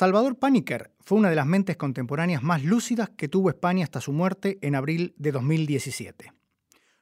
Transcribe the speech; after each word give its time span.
Salvador 0.00 0.38
Paniker 0.38 0.92
fue 1.00 1.18
una 1.18 1.28
de 1.28 1.36
las 1.36 1.44
mentes 1.44 1.76
contemporáneas 1.76 2.42
más 2.42 2.64
lúcidas 2.64 3.10
que 3.10 3.28
tuvo 3.28 3.50
España 3.50 3.84
hasta 3.84 4.00
su 4.00 4.14
muerte 4.14 4.58
en 4.62 4.74
abril 4.74 5.14
de 5.18 5.30
2017. 5.30 6.32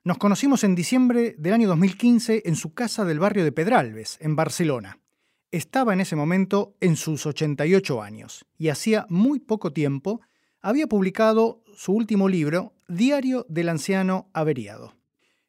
Nos 0.02 0.18
conocimos 0.18 0.64
en 0.64 0.74
diciembre 0.74 1.36
del 1.38 1.52
año 1.52 1.68
2015 1.68 2.42
en 2.44 2.56
su 2.56 2.74
casa 2.74 3.04
del 3.04 3.20
barrio 3.20 3.44
de 3.44 3.52
Pedralbes, 3.52 4.18
en 4.20 4.34
Barcelona. 4.34 4.98
Estaba 5.52 5.92
en 5.92 6.00
ese 6.00 6.16
momento 6.16 6.74
en 6.80 6.96
sus 6.96 7.24
88 7.24 8.02
años 8.02 8.44
y 8.56 8.68
hacía 8.68 9.06
muy 9.08 9.38
poco 9.38 9.72
tiempo 9.72 10.20
había 10.60 10.88
publicado 10.88 11.62
su 11.76 11.92
último 11.92 12.28
libro, 12.28 12.74
Diario 12.88 13.46
del 13.48 13.68
Anciano 13.68 14.28
Averiado. 14.32 14.96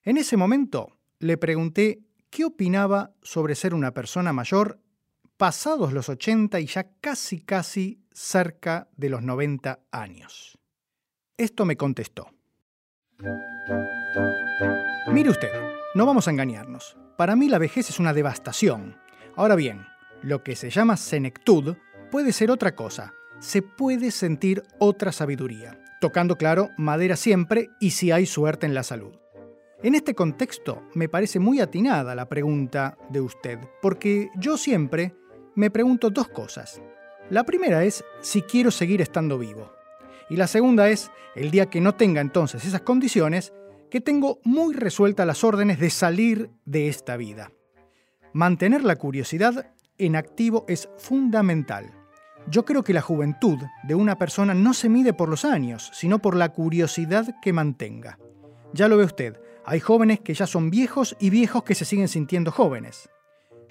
En 0.04 0.18
ese 0.18 0.38
momento 0.38 1.00
le 1.18 1.36
pregunté 1.40 2.04
qué 2.30 2.46
opinaba 2.46 3.16
sobre 3.24 3.56
ser 3.56 3.74
una 3.74 3.92
persona 3.92 4.34
mayor 4.34 4.80
pasados 5.40 5.94
los 5.94 6.10
80 6.10 6.60
y 6.60 6.66
ya 6.66 6.92
casi 7.00 7.40
casi 7.40 8.04
cerca 8.12 8.90
de 8.98 9.10
los 9.10 9.22
90 9.22 9.80
años. 9.90 10.60
Esto 11.38 11.64
me 11.64 11.78
contestó. 11.78 12.28
Mire 15.08 15.30
usted, 15.30 15.50
no 15.96 16.06
vamos 16.06 16.28
a 16.28 16.32
engañarnos. 16.32 16.98
Para 17.18 17.38
mí 17.38 17.48
la 17.48 17.58
vejez 17.58 17.90
es 17.90 18.02
una 18.02 18.14
devastación. 18.14 18.98
Ahora 19.38 19.56
bien, 19.56 19.86
lo 20.22 20.44
que 20.44 20.58
se 20.58 20.70
llama 20.70 20.98
senectud 20.98 21.78
puede 22.12 22.34
ser 22.34 22.52
otra 22.52 22.76
cosa. 22.76 23.14
Se 23.40 23.62
puede 23.62 24.12
sentir 24.12 24.64
otra 24.78 25.14
sabiduría, 25.14 25.82
tocando 26.02 26.36
claro 26.36 26.72
madera 26.78 27.16
siempre 27.16 27.70
y 27.80 27.92
si 27.92 28.12
hay 28.12 28.26
suerte 28.26 28.66
en 28.66 28.74
la 28.74 28.84
salud. 28.84 29.16
En 29.82 29.96
este 29.96 30.14
contexto 30.14 30.84
me 30.94 31.08
parece 31.08 31.40
muy 31.40 31.62
atinada 31.62 32.14
la 32.14 32.28
pregunta 32.28 32.98
de 33.10 33.22
usted, 33.22 33.58
porque 33.82 34.30
yo 34.36 34.58
siempre 34.58 35.14
me 35.60 35.70
pregunto 35.70 36.10
dos 36.10 36.30
cosas. 36.30 36.82
La 37.30 37.44
primera 37.44 37.84
es 37.84 38.06
si 38.22 38.44
quiero 38.44 38.72
seguir 38.72 39.02
estando 39.02 39.38
vivo. 39.38 39.74
Y 40.30 40.38
la 40.38 40.48
segunda 40.48 40.88
es, 40.88 41.12
el 41.36 41.52
día 41.52 41.70
que 41.70 41.82
no 41.82 41.96
tenga 41.96 42.22
entonces 42.22 42.64
esas 42.64 42.80
condiciones, 42.80 43.52
que 43.92 44.00
tengo 44.00 44.40
muy 44.46 44.74
resueltas 44.74 45.28
las 45.28 45.44
órdenes 45.44 45.78
de 45.78 45.90
salir 45.90 46.50
de 46.64 46.88
esta 46.88 47.18
vida. 47.18 47.52
Mantener 48.32 48.86
la 48.86 48.96
curiosidad 48.96 49.74
en 49.98 50.16
activo 50.16 50.64
es 50.70 50.88
fundamental. 50.98 51.92
Yo 52.48 52.64
creo 52.64 52.86
que 52.86 52.94
la 52.94 53.02
juventud 53.02 53.60
de 53.84 53.96
una 53.96 54.18
persona 54.18 54.54
no 54.54 54.74
se 54.74 54.88
mide 54.88 55.12
por 55.12 55.28
los 55.28 55.44
años, 55.44 55.92
sino 55.94 56.20
por 56.20 56.38
la 56.38 56.54
curiosidad 56.54 57.36
que 57.42 57.52
mantenga. 57.52 58.18
Ya 58.72 58.88
lo 58.88 58.96
ve 58.96 59.04
usted, 59.04 59.38
hay 59.66 59.82
jóvenes 59.82 60.22
que 60.22 60.34
ya 60.34 60.48
son 60.48 60.70
viejos 60.70 61.18
y 61.20 61.30
viejos 61.30 61.64
que 61.64 61.76
se 61.76 61.84
siguen 61.84 62.08
sintiendo 62.08 62.50
jóvenes. 62.50 63.10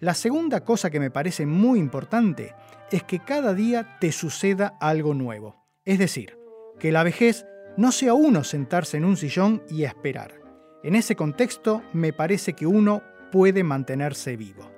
La 0.00 0.14
segunda 0.14 0.64
cosa 0.64 0.90
que 0.90 1.00
me 1.00 1.10
parece 1.10 1.44
muy 1.44 1.80
importante 1.80 2.54
es 2.92 3.02
que 3.02 3.18
cada 3.18 3.52
día 3.52 3.98
te 3.98 4.12
suceda 4.12 4.76
algo 4.80 5.12
nuevo. 5.12 5.56
Es 5.84 5.98
decir, 5.98 6.38
que 6.78 6.92
la 6.92 7.02
vejez 7.02 7.46
no 7.76 7.90
sea 7.90 8.14
uno 8.14 8.44
sentarse 8.44 8.96
en 8.96 9.04
un 9.04 9.16
sillón 9.16 9.62
y 9.68 9.82
esperar. 9.82 10.40
En 10.84 10.94
ese 10.94 11.16
contexto 11.16 11.82
me 11.92 12.12
parece 12.12 12.52
que 12.52 12.66
uno 12.66 13.02
puede 13.32 13.64
mantenerse 13.64 14.36
vivo. 14.36 14.70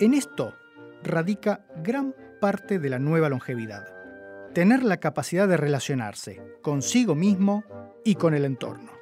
En 0.00 0.14
esto 0.14 0.54
radica 1.02 1.66
gran 1.82 2.14
parte 2.40 2.78
de 2.78 2.88
la 2.88 2.98
nueva 2.98 3.28
longevidad. 3.28 3.84
Tener 4.54 4.82
la 4.82 4.96
capacidad 4.96 5.46
de 5.46 5.58
relacionarse 5.58 6.40
consigo 6.62 7.14
mismo 7.14 7.64
y 8.04 8.14
con 8.14 8.32
el 8.32 8.46
entorno. 8.46 8.92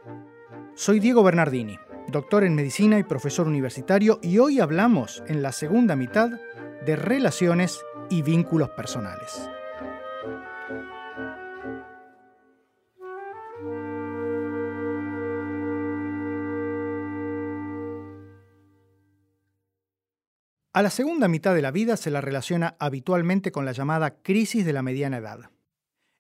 Soy 0.75 0.99
Diego 0.99 1.23
Bernardini 1.23 1.79
doctor 2.09 2.45
en 2.45 2.55
medicina 2.55 2.99
y 2.99 3.05
profesor 3.05 3.47
universitario, 3.47 4.19
y 4.23 4.39
hoy 4.39 4.61
hablamos 4.61 5.23
en 5.27 5.43
la 5.43 5.53
segunda 5.53 5.97
mitad 5.97 6.31
de 6.85 6.97
relaciones 6.97 7.81
y 8.11 8.23
vínculos 8.23 8.71
personales. 8.71 9.49
A 20.75 20.81
la 20.81 20.89
segunda 20.89 21.29
mitad 21.29 21.55
de 21.55 21.61
la 21.61 21.71
vida 21.71 21.99
se 21.99 22.11
la 22.11 22.23
relaciona 22.23 22.77
habitualmente 22.79 23.53
con 23.53 23.67
la 23.67 23.73
llamada 23.73 24.23
crisis 24.23 24.65
de 24.65 24.73
la 24.73 24.83
mediana 24.83 25.19
edad. 25.19 25.51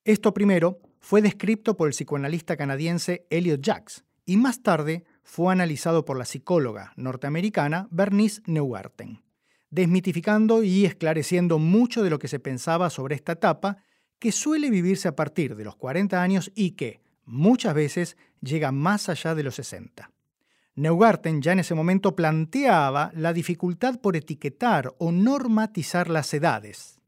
Esto 0.04 0.34
primero 0.34 0.80
fue 1.00 1.22
descrito 1.22 1.74
por 1.74 1.88
el 1.88 1.94
psicoanalista 1.94 2.58
canadiense 2.58 3.26
Elliot 3.30 3.62
Jacks 3.62 4.04
y 4.26 4.36
más 4.36 4.62
tarde 4.62 5.04
fue 5.22 5.52
analizado 5.52 6.04
por 6.04 6.18
la 6.18 6.24
psicóloga 6.24 6.92
norteamericana 6.96 7.88
Bernice 7.90 8.42
Neugarten, 8.46 9.22
desmitificando 9.70 10.62
y 10.62 10.84
esclareciendo 10.84 11.58
mucho 11.58 12.02
de 12.02 12.10
lo 12.10 12.18
que 12.18 12.28
se 12.28 12.40
pensaba 12.40 12.90
sobre 12.90 13.14
esta 13.14 13.32
etapa 13.32 13.78
que 14.18 14.32
suele 14.32 14.70
vivirse 14.70 15.08
a 15.08 15.16
partir 15.16 15.56
de 15.56 15.64
los 15.64 15.76
40 15.76 16.22
años 16.22 16.52
y 16.54 16.72
que, 16.72 17.00
muchas 17.24 17.74
veces, 17.74 18.16
llega 18.40 18.70
más 18.70 19.08
allá 19.08 19.34
de 19.34 19.42
los 19.42 19.56
60. 19.56 20.10
Neugarten 20.74 21.42
ya 21.42 21.52
en 21.52 21.58
ese 21.58 21.74
momento 21.74 22.16
planteaba 22.16 23.10
la 23.14 23.32
dificultad 23.32 24.00
por 24.00 24.16
etiquetar 24.16 24.94
o 24.98 25.12
normatizar 25.12 26.08
las 26.08 26.32
edades. 26.32 27.00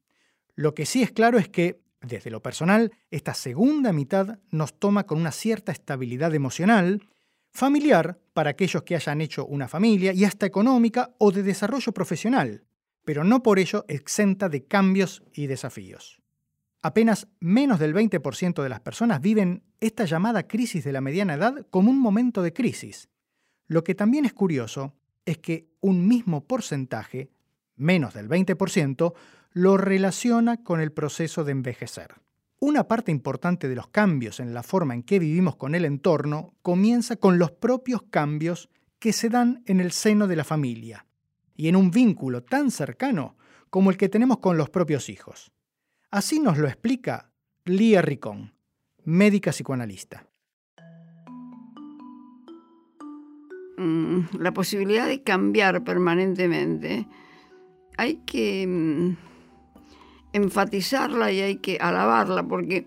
Lo 0.55 0.75
que 0.75 0.87
sí 0.87 1.03
es 1.03 1.13
claro 1.13 1.39
es 1.39 1.49
que, 1.49 1.81
desde 2.01 2.31
lo 2.31 2.43
personal, 2.43 2.93
esta 3.11 3.33
segunda 3.33 3.93
mitad 3.93 4.39
nos 4.51 4.79
toma 4.79 5.07
con 5.07 5.19
una 5.19 5.33
cierta 5.33 5.73
estabilidad 5.73 6.35
emocional 6.35 7.09
familiar 7.55 8.19
para 8.33 8.51
aquellos 8.51 8.83
que 8.83 8.97
hayan 8.97 9.21
hecho 9.21 9.47
una 9.47 9.69
familia 9.69 10.13
y 10.13 10.25
hasta 10.25 10.45
económica 10.45 11.15
o 11.19 11.31
de 11.31 11.45
desarrollo 11.45 11.93
profesional, 11.93 12.65
pero 13.05 13.23
no 13.23 13.43
por 13.43 13.59
ello 13.59 13.85
exenta 13.89 14.49
de 14.49 14.65
cambios 14.65 15.23
y 15.33 15.47
desafíos. 15.47 16.21
Apenas 16.83 17.29
menos 17.41 17.79
del 17.79 17.95
20% 17.95 18.63
de 18.63 18.69
las 18.69 18.81
personas 18.81 19.21
viven 19.21 19.63
esta 19.81 20.05
llamada 20.05 20.47
crisis 20.47 20.85
de 20.85 20.93
la 20.93 21.01
mediana 21.01 21.35
edad 21.35 21.67
como 21.71 21.91
un 21.91 21.99
momento 21.99 22.43
de 22.43 22.53
crisis. 22.53 23.09
Lo 23.69 23.85
que 23.85 23.95
también 23.95 24.27
es 24.27 24.35
curioso 24.35 24.95
es 25.25 25.39
que 25.39 25.69
un 25.81 26.07
mismo 26.07 26.45
porcentaje, 26.45 27.31
menos 27.77 28.13
del 28.15 28.29
20%, 28.29 29.15
lo 29.53 29.77
relaciona 29.77 30.63
con 30.63 30.81
el 30.81 30.93
proceso 30.93 31.45
de 31.45 31.53
envejecer. 31.53 32.17
Una 32.67 32.89
parte 32.89 33.11
importante 33.13 33.69
de 33.69 33.75
los 33.75 33.89
cambios 33.89 34.41
en 34.41 34.55
la 34.55 34.63
forma 34.63 34.95
en 34.95 35.03
que 35.03 35.19
vivimos 35.19 35.55
con 35.57 35.75
el 35.75 35.85
entorno 35.85 36.55
comienza 36.63 37.17
con 37.17 37.39
los 37.39 37.51
propios 37.51 38.05
cambios 38.05 38.71
que 38.99 39.13
se 39.13 39.29
dan 39.29 39.63
en 39.67 39.81
el 39.81 39.93
seno 39.93 40.27
de 40.27 40.37
la 40.37 40.45
familia 40.45 41.05
y 41.55 41.69
en 41.69 41.77
un 41.77 41.91
vínculo 41.91 42.43
tan 42.43 42.71
cercano 42.71 43.37
como 43.69 43.91
el 43.91 43.99
que 43.99 44.09
tenemos 44.09 44.39
con 44.39 44.57
los 44.57 44.71
propios 44.71 45.11
hijos. 45.11 45.53
Así 46.11 46.41
nos 46.41 46.57
lo 46.57 46.67
explica 46.67 47.31
Lía 47.67 48.01
Ricón, 48.01 48.55
médica 49.05 49.51
psicoanalista. 49.51 50.27
Mm, 53.77 54.39
la 54.39 54.55
posibilidad 54.55 55.07
de 55.07 55.23
cambiar 55.23 55.85
permanentemente, 55.85 57.07
hay 57.99 58.23
que 58.25 58.67
mm, 58.67 59.34
enfatizarla 60.35 61.33
y 61.33 61.41
hay 61.41 61.57
que 61.57 61.79
alabarla 61.81 62.43
porque 62.43 62.87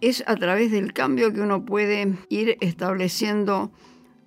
es 0.00 0.22
a 0.26 0.36
través 0.36 0.70
del 0.70 0.92
cambio 0.92 1.32
que 1.32 1.40
uno 1.40 1.64
puede 1.64 2.14
ir 2.28 2.58
estableciendo 2.60 3.72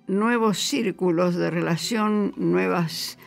nuevos 0.06 0.58
círculos 0.58 1.36
de 1.36 1.50
relación, 1.50 2.34
nuevas, 2.36 3.18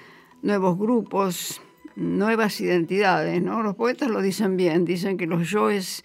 nuevos 0.41 0.77
grupos, 0.77 1.61
nuevas 1.95 2.59
identidades, 2.59 3.41
¿no? 3.41 3.63
Los 3.63 3.75
poetas 3.75 4.09
lo 4.09 4.21
dicen 4.21 4.57
bien, 4.57 4.85
dicen 4.85 5.17
que 5.17 5.25
los 5.25 5.49
yoes 5.49 6.03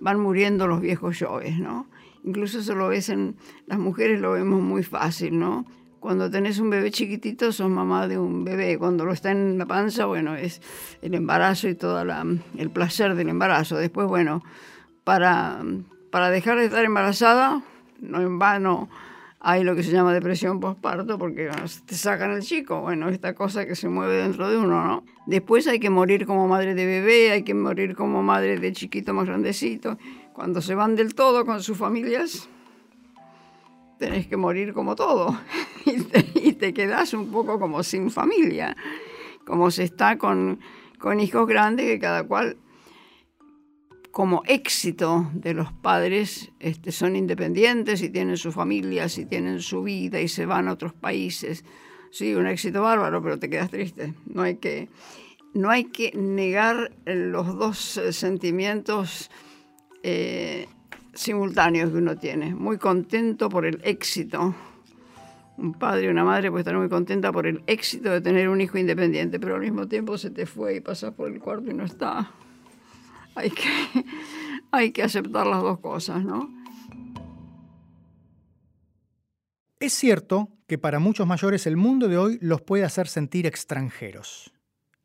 van 0.00 0.20
muriendo 0.20 0.66
los 0.66 0.80
viejos 0.80 1.18
yoes, 1.20 1.58
¿no? 1.58 1.86
Incluso 2.24 2.58
eso 2.58 2.74
lo 2.74 2.88
ves 2.88 3.08
en 3.08 3.36
las 3.66 3.78
mujeres 3.78 4.20
lo 4.20 4.32
vemos 4.32 4.62
muy 4.62 4.82
fácil, 4.82 5.38
¿no? 5.38 5.64
Cuando 6.04 6.30
tenés 6.30 6.58
un 6.58 6.68
bebé 6.68 6.90
chiquitito, 6.90 7.50
sos 7.50 7.70
mamá 7.70 8.06
de 8.06 8.18
un 8.18 8.44
bebé. 8.44 8.76
Cuando 8.76 9.06
lo 9.06 9.12
está 9.14 9.30
en 9.30 9.56
la 9.56 9.64
panza, 9.64 10.04
bueno, 10.04 10.36
es 10.36 10.60
el 11.00 11.14
embarazo 11.14 11.66
y 11.66 11.74
todo 11.76 11.98
el 12.02 12.70
placer 12.70 13.14
del 13.14 13.30
embarazo. 13.30 13.78
Después, 13.78 14.06
bueno, 14.06 14.44
para, 15.02 15.62
para 16.10 16.28
dejar 16.28 16.58
de 16.58 16.66
estar 16.66 16.84
embarazada, 16.84 17.62
no 18.02 18.20
en 18.20 18.38
vano 18.38 18.90
hay 19.40 19.64
lo 19.64 19.74
que 19.74 19.82
se 19.82 19.92
llama 19.92 20.12
depresión 20.12 20.60
postparto 20.60 21.18
porque 21.18 21.50
te 21.86 21.94
sacan 21.94 22.32
el 22.32 22.42
chico, 22.42 22.82
bueno, 22.82 23.08
esta 23.08 23.34
cosa 23.34 23.64
que 23.64 23.74
se 23.74 23.88
mueve 23.88 24.16
dentro 24.16 24.50
de 24.50 24.58
uno, 24.58 24.84
¿no? 24.84 25.04
Después 25.26 25.66
hay 25.68 25.80
que 25.80 25.88
morir 25.88 26.26
como 26.26 26.46
madre 26.46 26.74
de 26.74 26.84
bebé, 26.84 27.30
hay 27.30 27.44
que 27.44 27.54
morir 27.54 27.96
como 27.96 28.22
madre 28.22 28.58
de 28.58 28.72
chiquito 28.74 29.14
más 29.14 29.24
grandecito. 29.24 29.96
Cuando 30.34 30.60
se 30.60 30.74
van 30.74 30.96
del 30.96 31.14
todo 31.14 31.46
con 31.46 31.62
sus 31.62 31.78
familias, 31.78 32.50
tenés 34.04 34.26
que 34.26 34.36
morir 34.36 34.74
como 34.74 34.96
todo 34.96 35.38
y 36.34 36.52
te, 36.52 36.74
quedas 36.74 37.14
un 37.14 37.30
poco 37.30 37.58
como 37.58 37.82
sin 37.82 38.10
familia, 38.10 38.76
como 39.46 39.70
se 39.70 39.84
está 39.84 40.18
con, 40.18 40.60
con 40.98 41.20
hijos 41.20 41.46
grandes 41.46 41.86
que 41.86 41.98
cada 41.98 42.24
cual 42.24 42.58
como 44.10 44.42
éxito 44.46 45.30
de 45.32 45.54
los 45.54 45.72
padres 45.72 46.52
este, 46.60 46.92
son 46.92 47.16
independientes 47.16 48.02
y 48.02 48.10
tienen 48.10 48.36
su 48.36 48.52
familia, 48.52 49.06
y 49.16 49.24
tienen 49.24 49.60
su 49.60 49.82
vida 49.82 50.20
y 50.20 50.28
se 50.28 50.46
van 50.46 50.68
a 50.68 50.72
otros 50.72 50.92
países. 50.92 51.64
Sí, 52.12 52.34
un 52.34 52.46
éxito 52.46 52.82
bárbaro, 52.82 53.22
pero 53.22 53.38
te 53.40 53.50
quedas 53.50 53.70
triste. 53.70 54.14
No 54.26 54.42
hay 54.42 54.56
que... 54.56 54.88
no 55.52 55.70
hay 55.70 55.84
que 55.86 56.12
negar 56.14 56.92
los 57.06 57.58
dos 57.58 58.00
sentimientos 58.12 59.30
eh, 60.04 60.68
simultáneos 61.14 61.90
que 61.90 61.96
uno 61.96 62.16
tiene. 62.16 62.54
Muy 62.54 62.78
contento 62.78 63.48
por 63.48 63.66
el 63.66 63.80
éxito. 63.84 64.54
Un 65.56 65.74
padre 65.74 66.06
y 66.06 66.08
una 66.08 66.24
madre 66.24 66.50
puede 66.50 66.62
estar 66.62 66.76
muy 66.76 66.88
contenta 66.88 67.30
por 67.30 67.46
el 67.46 67.62
éxito 67.66 68.10
de 68.10 68.20
tener 68.20 68.48
un 68.48 68.60
hijo 68.60 68.76
independiente, 68.78 69.38
pero 69.38 69.54
al 69.54 69.60
mismo 69.60 69.86
tiempo 69.86 70.18
se 70.18 70.30
te 70.30 70.46
fue 70.46 70.76
y 70.76 70.80
pasas 70.80 71.14
por 71.14 71.30
el 71.30 71.40
cuarto 71.40 71.70
y 71.70 71.74
no 71.74 71.84
está. 71.84 72.32
Hay 73.36 73.50
que, 73.50 73.62
hay 74.72 74.92
que 74.92 75.02
aceptar 75.02 75.46
las 75.46 75.62
dos 75.62 75.78
cosas, 75.80 76.24
¿no? 76.24 76.50
Es 79.78 79.92
cierto 79.92 80.48
que 80.66 80.78
para 80.78 80.98
muchos 80.98 81.26
mayores 81.26 81.66
el 81.66 81.76
mundo 81.76 82.08
de 82.08 82.16
hoy 82.16 82.38
los 82.40 82.62
puede 82.62 82.84
hacer 82.84 83.06
sentir 83.06 83.46
extranjeros. 83.46 84.53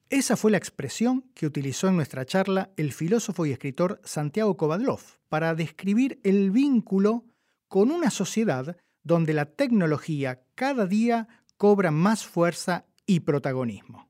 Esa 0.09 0.35
fue 0.35 0.50
la 0.50 0.57
expresión 0.57 1.29
que 1.35 1.45
utilizó 1.45 1.88
en 1.88 1.95
nuestra 1.95 2.25
charla 2.25 2.71
el 2.77 2.94
filósofo 2.94 3.45
y 3.45 3.51
escritor 3.51 4.01
Santiago 4.03 4.57
Kovadlov 4.57 5.01
para 5.29 5.53
describir 5.53 6.19
el 6.23 6.50
vínculo 6.50 7.25
con 7.67 7.91
una 7.91 8.09
sociedad 8.09 8.75
donde 9.03 9.33
la 9.33 9.45
tecnología 9.45 10.41
cada 10.56 10.88
día 10.88 11.27
cobra 11.57 11.91
más 11.91 12.25
fuerza 12.25 12.88
y 13.06 13.19
protagonismo. 13.19 14.09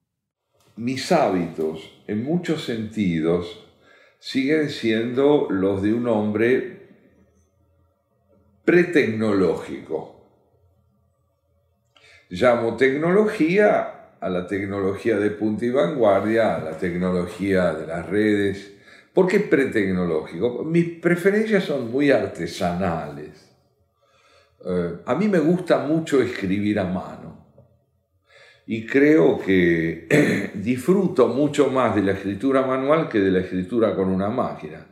Mis 0.78 1.12
hábitos, 1.12 1.92
en 2.08 2.24
muchos 2.24 2.64
sentidos, 2.64 3.68
siguen 4.20 4.70
siendo 4.70 5.48
los 5.50 5.82
de 5.82 5.94
un 5.94 6.08
hombre 6.08 6.88
pretecnológico. 8.64 10.16
Llamo 12.30 12.78
tecnología 12.78 13.99
a 14.22 14.30
la 14.30 14.48
tecnología 14.48 15.18
de 15.18 15.32
punta 15.32 15.66
y 15.66 15.70
vanguardia, 15.70 16.56
a 16.56 16.60
la 16.60 16.78
tecnología 16.78 17.74
de 17.74 17.88
las 17.88 18.06
redes. 18.08 18.74
¿Por 19.14 19.28
qué 19.28 19.40
pretecnológico? 19.40 20.64
Mis 20.64 21.00
preferencias 21.00 21.64
son 21.64 21.92
muy 21.92 22.12
artesanales. 22.12 23.50
Eh, 24.66 24.98
a 25.06 25.16
mí 25.16 25.28
me 25.28 25.40
gusta 25.40 25.80
mucho 25.80 26.22
escribir 26.22 26.80
a 26.80 26.86
mano 26.86 27.40
y 28.72 28.86
creo 28.86 29.40
que 29.40 30.52
disfruto 30.54 31.28
mucho 31.28 31.72
más 31.72 31.96
de 31.96 32.04
la 32.04 32.12
escritura 32.12 32.62
manual 32.62 33.10
que 33.10 33.20
de 33.20 33.32
la 33.32 33.40
escritura 33.40 33.96
con 33.96 34.10
una 34.10 34.30
máquina. 34.30 34.86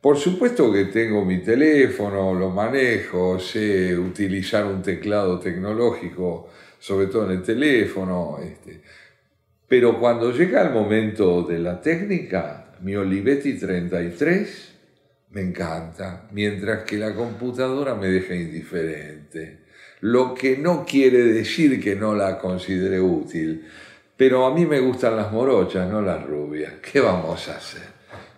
Por 0.00 0.16
supuesto 0.16 0.72
que 0.72 0.86
tengo 0.86 1.22
mi 1.22 1.42
teléfono, 1.42 2.32
lo 2.32 2.48
manejo, 2.48 3.38
sé 3.38 3.98
utilizar 3.98 4.64
un 4.64 4.80
teclado 4.80 5.38
tecnológico 5.38 6.48
sobre 6.82 7.06
todo 7.06 7.26
en 7.26 7.38
el 7.38 7.42
teléfono. 7.42 8.38
Este. 8.42 8.80
Pero 9.68 10.00
cuando 10.00 10.32
llega 10.32 10.62
el 10.62 10.70
momento 10.70 11.42
de 11.42 11.60
la 11.60 11.80
técnica, 11.80 12.74
mi 12.80 12.96
Olivetti 12.96 13.56
33 13.56 14.72
me 15.30 15.42
encanta, 15.42 16.28
mientras 16.32 16.82
que 16.82 16.98
la 16.98 17.14
computadora 17.14 17.94
me 17.94 18.08
deja 18.08 18.34
indiferente. 18.34 19.60
Lo 20.00 20.34
que 20.34 20.58
no 20.58 20.84
quiere 20.84 21.22
decir 21.22 21.80
que 21.80 21.94
no 21.94 22.16
la 22.16 22.36
considere 22.38 23.00
útil. 23.00 23.64
Pero 24.16 24.44
a 24.44 24.52
mí 24.52 24.66
me 24.66 24.80
gustan 24.80 25.16
las 25.16 25.30
morochas, 25.30 25.88
no 25.88 26.02
las 26.02 26.26
rubias. 26.26 26.74
¿Qué 26.82 27.00
vamos 27.00 27.48
a 27.48 27.56
hacer? 27.56 27.82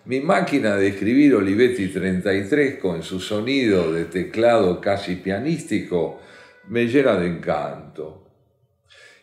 Mi 0.05 0.21
máquina 0.21 0.77
de 0.77 0.89
escribir 0.89 1.35
Olivetti 1.35 1.89
33 1.89 2.75
con 2.75 3.03
su 3.03 3.21
sonido 3.21 3.91
de 3.91 4.05
teclado 4.05 4.81
casi 4.83 5.17
pianístico 5.17 6.21
me 6.69 6.87
llena 6.87 7.17
de 7.17 7.27
encanto 7.27 8.24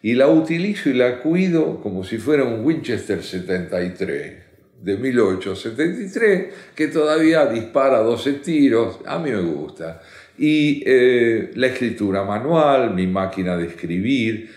y 0.02 0.16
la 0.16 0.28
utilizo 0.28 0.90
y 0.90 0.94
la 0.94 1.20
cuido 1.20 1.80
como 1.82 2.04
si 2.04 2.18
fuera 2.18 2.44
un 2.44 2.66
Winchester 2.66 3.22
73 3.24 4.34
de 4.82 4.98
1873 4.98 6.54
que 6.76 6.88
todavía 6.88 7.46
dispara 7.46 8.00
12 8.00 8.34
tiros, 8.34 9.00
a 9.06 9.20
mí 9.20 9.30
me 9.30 9.42
gusta. 9.42 10.02
Y 10.38 10.84
eh, 10.86 11.52
la 11.54 11.68
escritura 11.68 12.24
manual, 12.24 12.96
mi 12.96 13.06
máquina 13.06 13.56
de 13.56 13.68
escribir, 13.68 14.50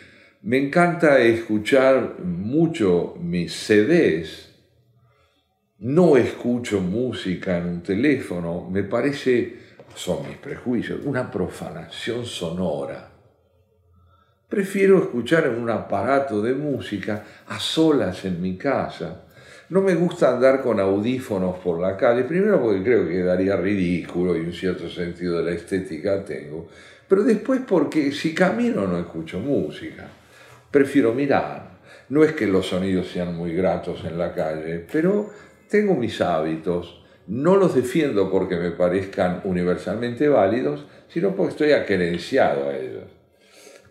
me 0.43 0.59
encanta 0.59 1.19
escuchar 1.21 2.21
mucho 2.25 3.17
mis 3.21 3.53
CDs. 3.53 4.51
No 5.81 6.17
escucho 6.17 6.81
música 6.81 7.59
en 7.59 7.67
un 7.67 7.83
teléfono, 7.83 8.71
me 8.71 8.85
parece, 8.85 9.57
son 9.95 10.27
mis 10.27 10.39
prejuicios, 10.39 11.01
una 11.05 11.31
profanación 11.31 12.25
sonora 12.25 13.14
Prefiero 14.49 14.99
escuchar 14.99 15.47
en 15.47 15.55
un 15.61 15.71
aparato 15.71 16.43
de 16.43 16.53
música 16.53 17.25
a 17.49 17.59
solas 17.59 18.27
en 18.27 18.43
mi 18.43 18.57
casa. 18.59 19.23
No 19.71 19.81
me 19.81 19.95
gusta 19.95 20.35
andar 20.35 20.61
con 20.61 20.79
audífonos 20.79 21.59
por 21.61 21.81
la 21.81 21.97
calle, 21.97 22.25
primero 22.25 22.61
porque 22.61 22.83
creo 22.83 23.09
que 23.09 23.15
quedaría 23.15 23.57
ridículo 23.57 24.37
y 24.37 24.41
un 24.41 24.53
cierto 24.53 24.91
sentido 24.91 25.39
de 25.39 25.51
la 25.51 25.57
estética 25.57 26.23
tengo, 26.23 26.69
pero 27.09 27.23
después 27.23 27.63
porque 27.67 28.13
si 28.13 28.35
camino 28.35 28.87
no 28.87 28.99
escucho 28.99 29.41
música. 29.41 30.07
Prefiero 30.71 31.15
mirar. 31.15 31.79
No 32.11 32.23
es 32.23 32.33
que 32.33 32.47
los 32.47 32.67
sonidos 32.67 33.09
sean 33.09 33.35
muy 33.35 33.55
gratos 33.55 34.05
en 34.05 34.19
la 34.19 34.35
calle, 34.35 34.85
pero 34.93 35.31
tengo 35.71 35.95
mis 35.95 36.21
hábitos. 36.21 37.03
No 37.29 37.57
los 37.57 37.75
defiendo 37.75 38.31
porque 38.31 38.57
me 38.57 38.73
parezcan 38.73 39.41
universalmente 39.45 40.29
válidos, 40.29 40.85
sino 41.09 41.35
porque 41.35 41.53
estoy 41.53 41.73
aquerenciado 41.73 42.69
a 42.69 42.77
ellos. 42.77 43.14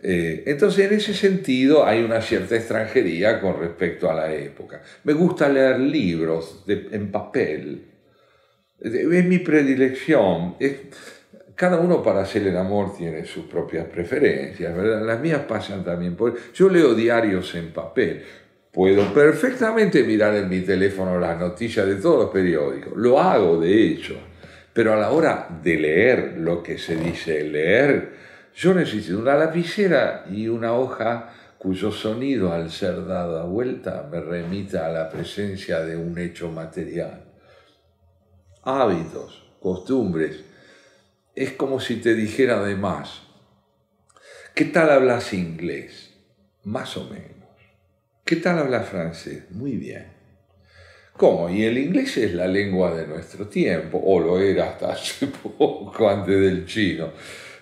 Eh, 0.06 0.44
entonces, 0.48 0.92
en 0.92 0.98
ese 0.98 1.14
sentido, 1.14 1.86
hay 1.86 2.04
una 2.04 2.22
cierta 2.22 2.58
extranjería 2.58 3.40
con 3.40 3.58
respecto 3.58 4.12
a 4.12 4.14
la 4.14 4.34
época. 4.34 4.82
Me 5.06 5.14
gusta 5.14 5.48
leer 5.48 5.80
libros 5.80 6.66
en 6.68 7.10
papel. 7.10 7.86
Es 8.82 9.26
mi 9.26 9.40
predilección. 9.40 10.56
cada 11.56 11.80
uno 11.80 12.04
para 12.04 12.24
hacer 12.24 12.46
el 12.46 12.58
amor 12.58 12.98
tiene 12.98 13.24
sus 13.24 13.46
propias 13.46 13.86
preferencias, 13.86 14.76
¿verdad? 14.76 15.06
Las 15.06 15.22
mías 15.22 15.44
pasan 15.48 15.86
también 15.86 16.18
por... 16.18 16.36
Yo 16.54 16.68
leo 16.68 16.94
diarios 16.94 17.56
en 17.56 17.72
papel. 17.72 18.24
Puedo 18.74 19.14
perfectamente 19.14 20.04
mirar 20.04 20.36
en 20.36 20.50
mi 20.50 20.60
teléfono 20.62 21.18
las 21.18 21.40
noticias 21.40 21.88
de 21.88 21.96
todos 21.96 22.26
los 22.26 22.30
periódicos. 22.30 22.92
Lo 22.98 23.22
hago, 23.22 23.62
de 23.62 23.88
hecho. 23.88 24.18
Pero 24.74 24.94
a 24.94 24.98
la 24.98 25.12
hora 25.12 25.48
de 25.64 25.78
leer 25.78 26.34
lo 26.40 26.62
que 26.62 26.78
se 26.78 26.98
dice 26.98 27.44
leer, 27.44 28.10
yo 28.56 28.74
necesito 28.74 29.20
una 29.20 29.36
lapicera 29.36 30.26
y 30.30 30.48
una 30.48 30.74
hoja 30.74 31.34
cuyo 31.58 31.92
sonido 31.92 32.52
al 32.52 32.70
ser 32.72 33.06
dada 33.06 33.46
vuelta 33.46 34.08
me 34.12 34.20
remita 34.20 34.86
a 34.86 34.92
la 34.92 35.10
presencia 35.10 35.80
de 35.80 35.96
un 35.96 36.18
hecho 36.18 36.52
material. 36.52 37.24
Hábitos, 38.64 39.44
costumbres, 39.62 40.44
es 41.36 41.54
como 41.54 41.80
si 41.80 41.96
te 41.98 42.14
dijera 42.14 42.60
además, 42.60 43.22
¿qué 44.54 44.66
tal 44.66 44.90
hablas 44.90 45.34
inglés? 45.34 46.14
Más 46.64 46.96
o 46.98 47.06
menos. 47.06 47.34
¿Qué 48.26 48.36
tal 48.38 48.60
hablas 48.60 48.88
francés? 48.88 49.50
Muy 49.52 49.78
bien. 49.78 50.12
¿Cómo? 51.18 51.50
Y 51.50 51.64
el 51.64 51.78
inglés 51.78 52.18
es 52.18 52.34
la 52.34 52.48
lengua 52.48 52.94
de 52.94 53.08
nuestro 53.08 53.48
tiempo, 53.48 54.02
o 54.04 54.20
lo 54.20 54.40
era 54.40 54.72
hasta 54.72 54.94
hace 54.94 55.28
poco, 55.58 56.10
antes 56.10 56.40
del 56.40 56.66
chino. 56.66 57.12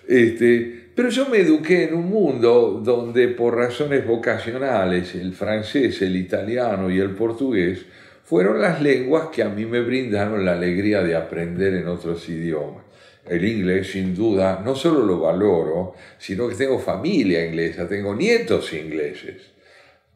Este, 0.08 0.81
pero 0.94 1.08
yo 1.08 1.28
me 1.28 1.38
eduqué 1.38 1.84
en 1.84 1.94
un 1.94 2.08
mundo 2.08 2.80
donde 2.84 3.28
por 3.28 3.56
razones 3.56 4.06
vocacionales 4.06 5.14
el 5.14 5.32
francés, 5.32 6.02
el 6.02 6.16
italiano 6.16 6.90
y 6.90 6.98
el 6.98 7.10
portugués 7.10 7.86
fueron 8.24 8.60
las 8.60 8.80
lenguas 8.80 9.28
que 9.28 9.42
a 9.42 9.48
mí 9.48 9.66
me 9.66 9.80
brindaron 9.80 10.44
la 10.44 10.52
alegría 10.52 11.02
de 11.02 11.16
aprender 11.16 11.74
en 11.74 11.88
otros 11.88 12.28
idiomas. 12.28 12.84
El 13.26 13.44
inglés, 13.44 13.92
sin 13.92 14.14
duda, 14.14 14.60
no 14.64 14.74
solo 14.74 15.04
lo 15.04 15.20
valoro, 15.20 15.94
sino 16.18 16.48
que 16.48 16.56
tengo 16.56 16.78
familia 16.78 17.44
inglesa, 17.44 17.88
tengo 17.88 18.14
nietos 18.14 18.72
ingleses 18.72 19.52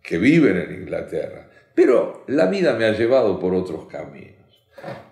que 0.02 0.18
viven 0.18 0.56
en 0.56 0.75
Inglaterra. 0.75 1.49
Pero 1.75 2.25
la 2.28 2.47
vida 2.47 2.75
me 2.75 2.87
ha 2.87 2.92
llevado 2.92 3.38
por 3.38 3.54
otros 3.54 3.87
caminos. 3.87 4.35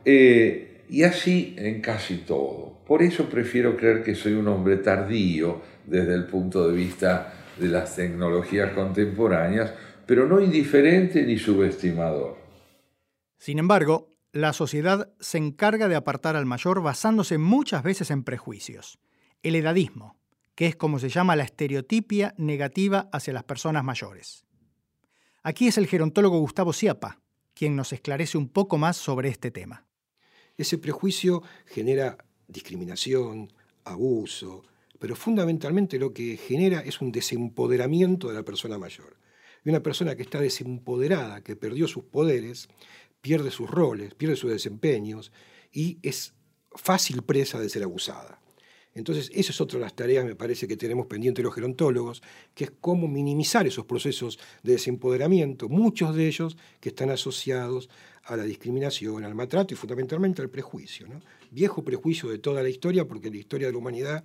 Eh, 0.04 0.84
y 0.88 1.02
así 1.02 1.54
en 1.58 1.80
casi 1.80 2.18
todo. 2.18 2.73
Por 2.86 3.02
eso 3.02 3.28
prefiero 3.28 3.76
creer 3.76 4.02
que 4.02 4.14
soy 4.14 4.34
un 4.34 4.48
hombre 4.48 4.76
tardío 4.76 5.62
desde 5.86 6.14
el 6.14 6.26
punto 6.26 6.68
de 6.68 6.76
vista 6.76 7.32
de 7.58 7.68
las 7.68 7.96
tecnologías 7.96 8.72
contemporáneas, 8.72 9.72
pero 10.06 10.26
no 10.26 10.40
indiferente 10.40 11.22
ni 11.22 11.38
subestimador. 11.38 12.36
Sin 13.38 13.58
embargo, 13.58 14.14
la 14.32 14.52
sociedad 14.52 15.12
se 15.20 15.38
encarga 15.38 15.88
de 15.88 15.96
apartar 15.96 16.36
al 16.36 16.44
mayor 16.44 16.82
basándose 16.82 17.38
muchas 17.38 17.82
veces 17.82 18.10
en 18.10 18.24
prejuicios. 18.24 18.98
El 19.42 19.54
edadismo, 19.54 20.18
que 20.54 20.66
es 20.66 20.76
como 20.76 20.98
se 20.98 21.08
llama 21.08 21.36
la 21.36 21.44
estereotipia 21.44 22.34
negativa 22.36 23.08
hacia 23.12 23.32
las 23.32 23.44
personas 23.44 23.84
mayores. 23.84 24.44
Aquí 25.42 25.68
es 25.68 25.78
el 25.78 25.86
gerontólogo 25.86 26.38
Gustavo 26.38 26.72
Ciapa, 26.72 27.20
quien 27.54 27.76
nos 27.76 27.92
esclarece 27.92 28.36
un 28.36 28.48
poco 28.48 28.76
más 28.76 28.96
sobre 28.96 29.28
este 29.28 29.50
tema. 29.50 29.86
Ese 30.56 30.78
prejuicio 30.78 31.42
genera 31.66 32.18
discriminación, 32.48 33.52
abuso, 33.84 34.64
pero 34.98 35.16
fundamentalmente 35.16 35.98
lo 35.98 36.12
que 36.12 36.36
genera 36.36 36.80
es 36.80 37.00
un 37.00 37.12
desempoderamiento 37.12 38.28
de 38.28 38.34
la 38.34 38.42
persona 38.42 38.78
mayor. 38.78 39.16
Y 39.64 39.70
una 39.70 39.82
persona 39.82 40.14
que 40.14 40.22
está 40.22 40.40
desempoderada, 40.40 41.42
que 41.42 41.56
perdió 41.56 41.88
sus 41.88 42.04
poderes, 42.04 42.68
pierde 43.20 43.50
sus 43.50 43.70
roles, 43.70 44.14
pierde 44.14 44.36
sus 44.36 44.50
desempeños 44.50 45.32
y 45.72 45.98
es 46.02 46.34
fácil 46.72 47.22
presa 47.22 47.58
de 47.58 47.68
ser 47.68 47.82
abusada. 47.82 48.40
Entonces, 48.94 49.30
esa 49.34 49.50
es 49.50 49.60
otra 49.60 49.78
de 49.78 49.84
las 49.84 49.96
tareas, 49.96 50.24
me 50.24 50.36
parece, 50.36 50.68
que 50.68 50.76
tenemos 50.76 51.06
pendientes 51.06 51.44
los 51.44 51.54
gerontólogos, 51.54 52.22
que 52.54 52.64
es 52.64 52.72
cómo 52.80 53.08
minimizar 53.08 53.66
esos 53.66 53.86
procesos 53.86 54.38
de 54.62 54.72
desempoderamiento, 54.72 55.68
muchos 55.68 56.14
de 56.14 56.28
ellos 56.28 56.56
que 56.80 56.90
están 56.90 57.10
asociados 57.10 57.88
a 58.22 58.36
la 58.36 58.44
discriminación, 58.44 59.24
al 59.24 59.34
maltrato 59.34 59.74
y 59.74 59.76
fundamentalmente 59.76 60.42
al 60.42 60.48
prejuicio. 60.48 61.08
Viejo 61.54 61.84
prejuicio 61.84 62.30
de 62.30 62.38
toda 62.38 62.64
la 62.64 62.68
historia, 62.68 63.06
porque 63.06 63.28
en 63.28 63.34
la 63.34 63.38
historia 63.38 63.68
de 63.68 63.72
la 63.72 63.78
humanidad 63.78 64.24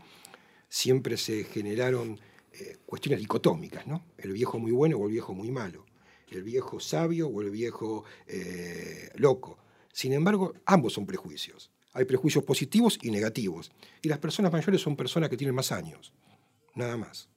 siempre 0.68 1.16
se 1.16 1.44
generaron 1.44 2.20
eh, 2.54 2.78
cuestiones 2.88 3.20
dicotómicas, 3.20 3.86
¿no? 3.86 4.04
El 4.18 4.32
viejo 4.32 4.58
muy 4.58 4.72
bueno 4.72 4.98
o 4.98 5.06
el 5.06 5.12
viejo 5.12 5.36
muy 5.36 5.52
malo, 5.52 5.86
el 6.32 6.42
viejo 6.42 6.80
sabio 6.80 7.28
o 7.28 7.42
el 7.44 7.52
viejo 7.52 8.04
eh, 8.26 9.12
loco. 9.14 9.60
Sin 9.94 10.14
embargo, 10.14 10.56
ambos 10.66 10.94
son 10.94 11.06
prejuicios. 11.06 11.70
Hay 11.94 12.06
prejuicios 12.06 12.44
positivos 12.44 12.98
y 13.00 13.12
negativos. 13.12 13.72
Y 14.02 14.10
las 14.10 14.18
personas 14.18 14.52
mayores 14.52 14.82
son 14.82 14.96
personas 14.96 15.30
que 15.30 15.38
tienen 15.38 15.54
más 15.54 15.72
años. 15.72 16.12
Nada 16.74 16.98
más. 16.98 17.30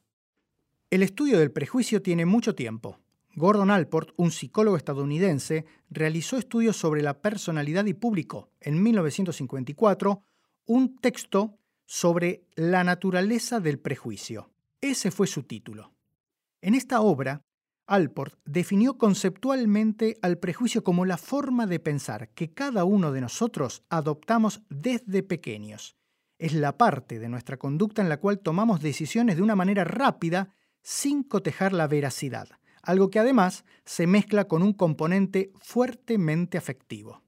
El 0.89 1.03
estudio 1.03 1.37
del 1.37 1.51
prejuicio 1.51 2.01
tiene 2.01 2.25
mucho 2.25 2.55
tiempo. 2.55 2.97
Gordon 3.35 3.71
Alport, 3.71 4.11
un 4.17 4.31
psicólogo 4.31 4.77
estadounidense, 4.77 5.65
realizó 5.89 6.37
estudios 6.37 6.77
sobre 6.77 7.01
la 7.01 7.21
personalidad 7.21 7.85
y 7.85 7.93
publicó, 7.93 8.51
en 8.59 8.81
1954, 8.81 10.23
un 10.65 10.97
texto 10.97 11.57
sobre 11.85 12.45
la 12.55 12.83
naturaleza 12.83 13.59
del 13.59 13.79
prejuicio. 13.79 14.51
Ese 14.81 15.09
fue 15.09 15.27
su 15.27 15.43
título. 15.43 15.93
En 16.61 16.75
esta 16.75 17.01
obra, 17.01 17.43
Alport 17.85 18.39
definió 18.45 18.97
conceptualmente 18.97 20.17
al 20.21 20.37
prejuicio 20.37 20.83
como 20.83 21.05
la 21.05 21.17
forma 21.17 21.65
de 21.65 21.79
pensar 21.79 22.29
que 22.29 22.53
cada 22.53 22.85
uno 22.85 23.11
de 23.11 23.21
nosotros 23.21 23.83
adoptamos 23.89 24.61
desde 24.69 25.23
pequeños. 25.23 25.97
Es 26.37 26.53
la 26.53 26.77
parte 26.77 27.19
de 27.19 27.29
nuestra 27.29 27.57
conducta 27.57 28.01
en 28.01 28.09
la 28.09 28.17
cual 28.17 28.39
tomamos 28.39 28.81
decisiones 28.81 29.35
de 29.35 29.41
una 29.41 29.55
manera 29.55 29.83
rápida 29.83 30.53
sin 30.81 31.23
cotejar 31.23 31.73
la 31.73 31.87
veracidad, 31.87 32.49
algo 32.83 33.09
que 33.09 33.19
además 33.19 33.65
se 33.85 34.05
mezcla 34.05 34.45
con 34.47 34.61
un 34.61 34.73
componente 34.73 35.51
fuertemente 35.59 36.57
afectivo. 36.57 37.23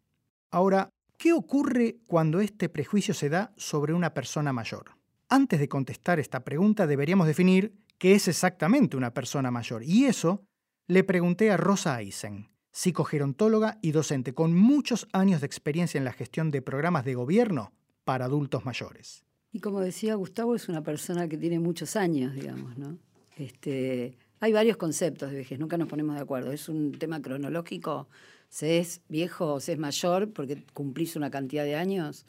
Ahora, 0.51 0.89
¿qué 1.17 1.33
ocurre 1.33 1.97
cuando 2.07 2.41
este 2.41 2.69
prejuicio 2.69 3.13
se 3.13 3.29
da 3.29 3.53
sobre 3.57 3.93
una 3.93 4.13
persona 4.13 4.53
mayor? 4.53 4.91
Antes 5.29 5.59
de 5.59 5.69
contestar 5.69 6.19
esta 6.19 6.43
pregunta 6.43 6.85
deberíamos 6.85 7.25
definir 7.25 7.73
qué 7.97 8.13
es 8.13 8.27
exactamente 8.27 8.97
una 8.97 9.13
persona 9.13 9.49
mayor. 9.49 9.83
Y 9.83 10.05
eso 10.05 10.43
le 10.87 11.03
pregunté 11.03 11.49
a 11.51 11.57
Rosa 11.57 11.99
Eisen, 11.99 12.49
psicogerontóloga 12.71 13.79
y 13.81 13.91
docente 13.91 14.33
con 14.33 14.53
muchos 14.53 15.07
años 15.13 15.41
de 15.41 15.47
experiencia 15.47 15.97
en 15.97 16.05
la 16.05 16.13
gestión 16.13 16.51
de 16.51 16.61
programas 16.61 17.05
de 17.05 17.15
gobierno 17.15 17.73
para 18.03 18.25
adultos 18.25 18.65
mayores. 18.65 19.25
Y 19.51 19.61
como 19.61 19.79
decía 19.79 20.15
Gustavo, 20.15 20.53
es 20.53 20.67
una 20.67 20.83
persona 20.83 21.29
que 21.29 21.37
tiene 21.37 21.59
muchos 21.59 21.95
años, 21.95 22.35
digamos, 22.35 22.77
¿no? 22.77 22.97
Este, 23.37 24.17
hay 24.39 24.53
varios 24.53 24.77
conceptos 24.77 25.31
de 25.31 25.37
vejez, 25.37 25.59
nunca 25.59 25.77
nos 25.77 25.87
ponemos 25.87 26.15
de 26.15 26.21
acuerdo. 26.21 26.51
Es 26.51 26.69
un 26.69 26.91
tema 26.93 27.21
cronológico, 27.21 28.07
se 28.49 28.79
es 28.79 29.01
viejo 29.09 29.59
se 29.59 29.73
es 29.73 29.79
mayor 29.79 30.31
porque 30.31 30.63
cumplís 30.73 31.15
una 31.15 31.31
cantidad 31.31 31.63
de 31.63 31.75
años. 31.75 32.25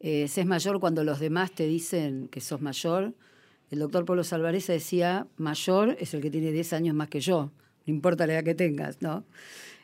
Eh, 0.00 0.28
se 0.28 0.40
es 0.40 0.46
mayor 0.46 0.80
cuando 0.80 1.04
los 1.04 1.20
demás 1.20 1.52
te 1.52 1.66
dicen 1.66 2.28
que 2.28 2.40
sos 2.40 2.60
mayor 2.60 3.14
el 3.72 3.78
doctor 3.78 4.04
Pablo 4.04 4.22
Salvareza 4.22 4.74
decía, 4.74 5.26
mayor 5.38 5.96
es 5.98 6.12
el 6.12 6.20
que 6.20 6.30
tiene 6.30 6.52
10 6.52 6.74
años 6.74 6.94
más 6.94 7.08
que 7.08 7.20
yo, 7.20 7.52
no 7.86 7.94
importa 7.94 8.26
la 8.26 8.34
edad 8.34 8.44
que 8.44 8.54
tengas, 8.54 9.00
¿no? 9.00 9.24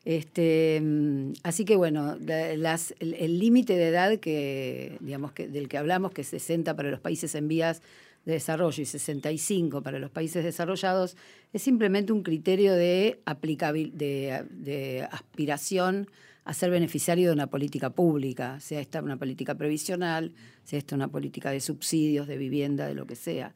Este, 0.05 0.79
mm, 0.83 1.33
así 1.43 1.65
que 1.65 1.75
bueno, 1.75 2.19
el 2.21 3.39
límite 3.39 3.79
de 3.79 3.89
edad 3.89 4.19
que, 4.19 4.99
digamos, 5.01 5.33
que, 5.33 5.49
del 5.49 5.69
que 5.69 5.79
hablamos, 5.79 6.13
que 6.13 6.21
es 6.21 6.29
60 6.29 6.77
para 6.77 6.91
los 6.91 7.01
países 7.01 7.35
en 7.35 7.49
vías 7.49 7.81
de 8.29 8.35
desarrollo 8.35 8.83
y 8.83 8.85
65 8.85 9.83
para 9.83 9.99
los 9.99 10.11
países 10.11 10.45
desarrollados, 10.45 11.17
es 11.55 11.63
simplemente 11.63 12.13
un 12.13 12.23
criterio 12.23 12.75
de, 12.75 13.23
de, 13.25 14.45
de 14.51 15.09
aspiración 15.11 16.11
a 16.45 16.53
ser 16.53 16.71
beneficiario 16.71 17.29
de 17.29 17.33
una 17.33 17.47
política 17.47 17.89
pública, 17.89 18.61
sea 18.61 18.83
esta 18.83 19.01
una 19.01 19.17
política 19.17 19.55
previsional, 19.55 20.35
sea 20.63 20.79
esta 20.79 20.95
una 20.95 21.09
política 21.09 21.51
de 21.51 21.61
subsidios, 21.61 22.27
de 22.27 22.37
vivienda, 22.37 22.87
de 22.87 22.95
lo 22.95 23.07
que 23.07 23.17
sea. 23.17 23.55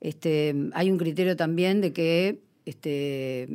Este, 0.00 0.54
hay 0.72 0.92
un 0.92 0.98
criterio 0.98 1.34
también 1.34 1.80
de 1.80 1.92
que 1.92 2.42
este, 2.64 3.48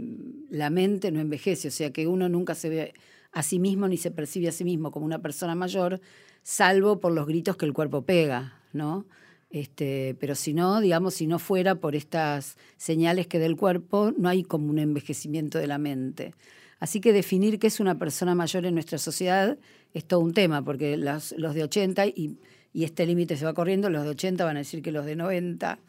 la 0.50 0.70
mente 0.70 1.14
no 1.14 1.22
envejece, 1.22 1.70
o 1.70 1.72
sea 1.72 1.94
que 1.94 2.08
uno 2.08 2.28
nunca 2.28 2.56
se 2.56 2.68
ve 2.68 2.94
a 3.32 3.42
sí 3.42 3.58
mismo 3.58 3.88
ni 3.88 3.96
se 3.96 4.12
percibe 4.12 4.50
a 4.50 4.52
sí 4.52 4.66
mismo 4.66 4.92
como 4.92 5.06
una 5.06 5.22
persona 5.22 5.56
mayor, 5.56 6.02
salvo 6.44 7.00
por 7.00 7.14
los 7.14 7.26
gritos 7.26 7.56
que 7.56 7.66
el 7.66 7.72
cuerpo 7.72 8.02
pega, 8.02 8.60
¿no? 8.74 9.06
Este, 9.50 10.16
pero 10.20 10.36
si 10.36 10.54
no, 10.54 10.82
digamos, 10.82 11.14
si 11.14 11.28
no 11.28 11.40
fuera 11.40 11.76
por 11.76 11.96
estas 11.96 12.58
señales 12.78 13.28
que 13.28 13.40
del 13.40 13.56
cuerpo, 13.56 14.14
no 14.18 14.30
hay 14.30 14.44
como 14.44 14.70
un 14.70 14.80
envejecimiento 14.80 15.58
de 15.58 15.68
la 15.68 15.78
mente. 15.78 16.34
Así 16.80 17.00
que 17.00 17.14
definir 17.14 17.58
qué 17.58 17.68
es 17.68 17.80
una 17.80 17.98
persona 17.98 18.36
mayor 18.36 18.66
en 18.66 18.74
nuestra 18.74 18.98
sociedad 18.98 19.58
es 19.94 20.06
todo 20.06 20.20
un 20.20 20.34
tema, 20.34 20.64
porque 20.64 20.98
los, 20.98 21.34
los 21.38 21.56
de 21.56 21.64
80, 21.64 22.08
y, 22.08 22.38
y 22.74 22.84
este 22.84 23.06
límite 23.06 23.38
se 23.38 23.46
va 23.46 23.54
corriendo, 23.54 23.90
los 23.90 24.04
de 24.04 24.10
80 24.10 24.44
van 24.44 24.58
a 24.58 24.60
decir 24.60 24.82
que 24.82 24.92
los 24.92 25.06
de 25.06 25.16
90 25.16 25.80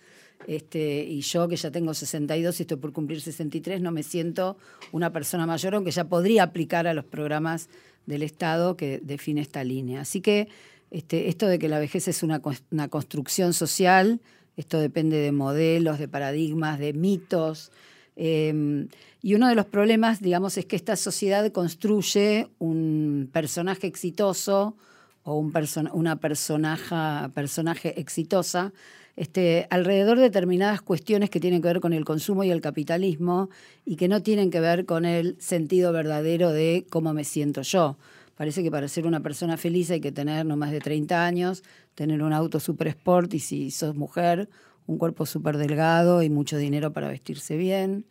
este, 0.47 1.03
y 1.03 1.21
yo 1.23 1.49
que 1.49 1.57
ya 1.57 1.71
tengo 1.71 1.93
62 1.95 2.61
y 2.61 2.63
estoy 2.63 2.77
por 2.77 2.93
cumplir 2.93 3.21
63, 3.21 3.81
no 3.81 3.91
me 3.91 4.03
siento 4.03 4.57
una 4.93 5.13
persona 5.13 5.47
mayor, 5.47 5.75
aunque 5.75 5.91
ya 5.91 6.05
podría 6.05 6.45
aplicar 6.45 6.87
a 6.87 6.95
los 6.95 7.05
programas 7.05 7.69
del 8.07 8.23
Estado 8.23 8.77
que 8.77 9.01
define 9.03 9.41
esta 9.41 9.65
línea. 9.65 10.01
Así 10.01 10.21
que 10.21 10.49
este, 10.91 11.29
esto 11.29 11.47
de 11.47 11.59
que 11.59 11.69
la 11.69 11.79
vejez 11.79 12.09
es 12.09 12.23
una, 12.23 12.41
una 12.71 12.89
construcción 12.89 13.53
social, 13.53 14.21
esto 14.57 14.79
depende 14.79 15.19
de 15.19 15.33
modelos, 15.33 15.99
de 15.99 16.09
paradigmas, 16.09 16.79
de 16.79 16.93
mitos. 16.93 17.71
Em, 18.17 18.89
y 19.23 19.35
uno 19.35 19.49
de 19.49 19.55
los 19.55 19.67
problemas, 19.67 20.21
digamos, 20.21 20.59
es 20.59 20.67
que 20.67 20.77
esta 20.77 20.97
sociedad 20.97 21.51
construye 21.53 22.49
un 22.59 23.31
personaje 23.33 23.87
exitoso 23.87 24.77
o 25.23 25.37
un 25.39 25.53
una 25.93 26.17
personaje, 26.17 26.95
personaje 27.35 28.01
exitosa 28.01 28.73
este, 29.19 29.67
alrededor 29.71 30.17
de 30.17 30.25
determinadas 30.25 30.81
cuestiones 30.81 31.29
que 31.29 31.41
tienen 31.41 31.61
que 31.61 31.69
ver 31.69 31.81
con 31.81 31.93
el 31.93 32.05
consumo 32.05 32.45
y 32.45 32.51
el 32.51 32.61
capitalismo 32.61 33.51
y 33.85 33.97
que 33.97 34.07
no 34.07 34.23
tienen 34.23 34.51
que 34.51 34.61
ver 34.61 34.87
con 34.87 35.05
el 35.05 35.37
sentido 35.41 35.93
verdadero 35.93 36.53
de 36.53 36.87
cómo 36.89 37.13
me 37.13 37.25
siento 37.25 37.63
yo. 37.63 37.97
Parece 38.39 38.63
que 38.63 38.71
para 38.71 38.89
ser 38.89 39.07
una 39.07 39.21
persona 39.21 39.59
feliz 39.59 39.91
hay 39.91 40.01
que 40.01 40.13
tener 40.13 40.47
no 40.47 40.57
más 40.57 40.71
de 40.71 40.81
30 40.81 41.27
años, 41.27 41.63
tener 41.95 42.23
un 42.23 42.33
auto 42.33 42.61
super 42.61 42.89
sport 42.89 43.35
y 43.35 43.41
si 43.41 43.71
sos 43.71 43.95
mujer, 43.95 44.49
un 44.87 44.97
cuerpo 44.97 45.27
súper 45.27 45.59
delgado 45.59 46.23
y 46.23 46.31
mucho 46.31 46.57
dinero 46.57 46.93
para 46.95 47.09
vestirse 47.09 47.59
bien. 47.59 48.07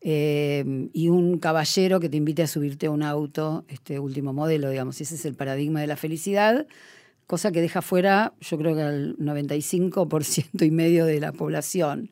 Eh, 0.00 0.88
y 0.94 1.10
un 1.10 1.38
caballero 1.38 2.00
que 2.00 2.08
te 2.08 2.16
invite 2.16 2.42
a 2.42 2.46
subirte 2.48 2.86
a 2.86 2.90
un 2.90 3.02
auto, 3.02 3.64
este 3.68 4.00
último 4.00 4.32
modelo, 4.32 4.70
digamos, 4.70 5.00
ese 5.00 5.14
es 5.14 5.24
el 5.26 5.34
paradigma 5.34 5.80
de 5.80 5.86
la 5.86 5.96
felicidad 5.96 6.66
cosa 7.30 7.52
que 7.52 7.60
deja 7.60 7.80
fuera, 7.80 8.32
yo 8.40 8.58
creo 8.58 8.74
que 8.74 8.82
al 8.82 9.16
95% 9.18 10.66
y 10.66 10.70
medio 10.72 11.06
de 11.06 11.20
la 11.20 11.30
población. 11.30 12.10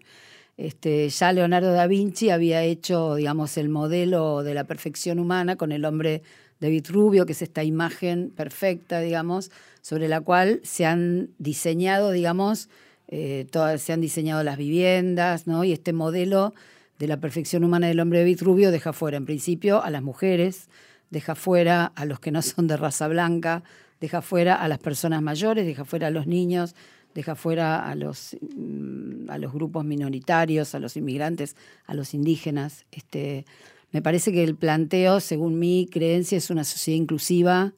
Este, 0.57 1.09
ya 1.09 1.33
Leonardo 1.33 1.73
da 1.73 1.89
Vinci 1.89 2.31
había 2.31 2.63
hecho, 2.63 3.17
digamos, 3.17 3.59
el 3.59 3.69
modelo 3.69 4.45
de 4.45 4.55
la 4.55 4.63
perfección 4.63 5.19
humana 5.19 5.57
con 5.57 5.73
el 5.73 5.85
hombre 5.85 6.23
de 6.61 6.71
Vitruvio, 6.71 7.27
que 7.27 7.33
es 7.33 7.43
esta 7.43 7.65
imagen 7.65 8.31
perfecta, 8.31 9.01
digamos, 9.01 9.51
sobre 9.81 10.09
la 10.09 10.21
cual 10.21 10.61
se 10.65 10.87
han 10.87 11.31
diseñado, 11.39 12.11
digamos, 12.11 12.69
eh, 13.09 13.47
todas, 13.51 13.81
se 13.81 13.93
han 13.93 14.01
diseñado 14.01 14.43
las 14.43 14.59
viviendas, 14.59 15.47
¿no? 15.47 15.65
Y 15.65 15.73
este 15.73 15.93
modelo 15.93 16.55
de 16.99 17.07
la 17.07 17.19
perfección 17.19 17.65
humana 17.65 17.87
del 17.87 18.01
hombre 18.01 18.19
de 18.19 18.25
Vitruvio 18.25 18.71
deja 18.71 18.93
fuera, 18.93 19.17
en 19.17 19.25
principio, 19.25 19.83
a 19.83 19.91
las 19.91 20.03
mujeres, 20.03 20.69
deja 21.11 21.35
fuera 21.35 21.87
a 21.87 22.05
los 22.05 22.21
que 22.21 22.33
no 22.33 22.43
son 22.43 22.67
de 22.67 22.77
raza 22.77 23.09
blanca, 23.09 23.63
deja 24.01 24.21
fuera 24.21 24.55
a 24.55 24.69
las 24.69 24.79
personas 24.79 25.23
mayores, 25.23 25.65
deja 25.65 25.85
fuera 25.85 26.09
a 26.09 26.11
los 26.11 26.27
niños, 26.27 26.75
deja 27.15 27.35
fuera 27.35 27.89
a 27.89 27.95
los, 27.95 28.37
mm, 28.57 29.31
a 29.31 29.39
los 29.39 29.53
grupos 29.53 29.85
minoritarios, 29.85 30.75
a 30.75 30.79
los 30.79 30.97
inmigrantes, 30.97 31.57
a 31.87 31.95
los 31.95 32.15
indígenas. 32.15 32.85
Este, 32.93 33.45
me 33.91 34.03
parece 34.03 34.33
que 34.33 34.45
el 34.45 34.57
planteo, 34.57 35.21
según 35.21 35.59
mi 35.59 35.89
creencia, 35.91 36.39
es 36.39 36.51
una 36.51 36.65
sociedad 36.65 36.99
inclusiva, 36.99 37.75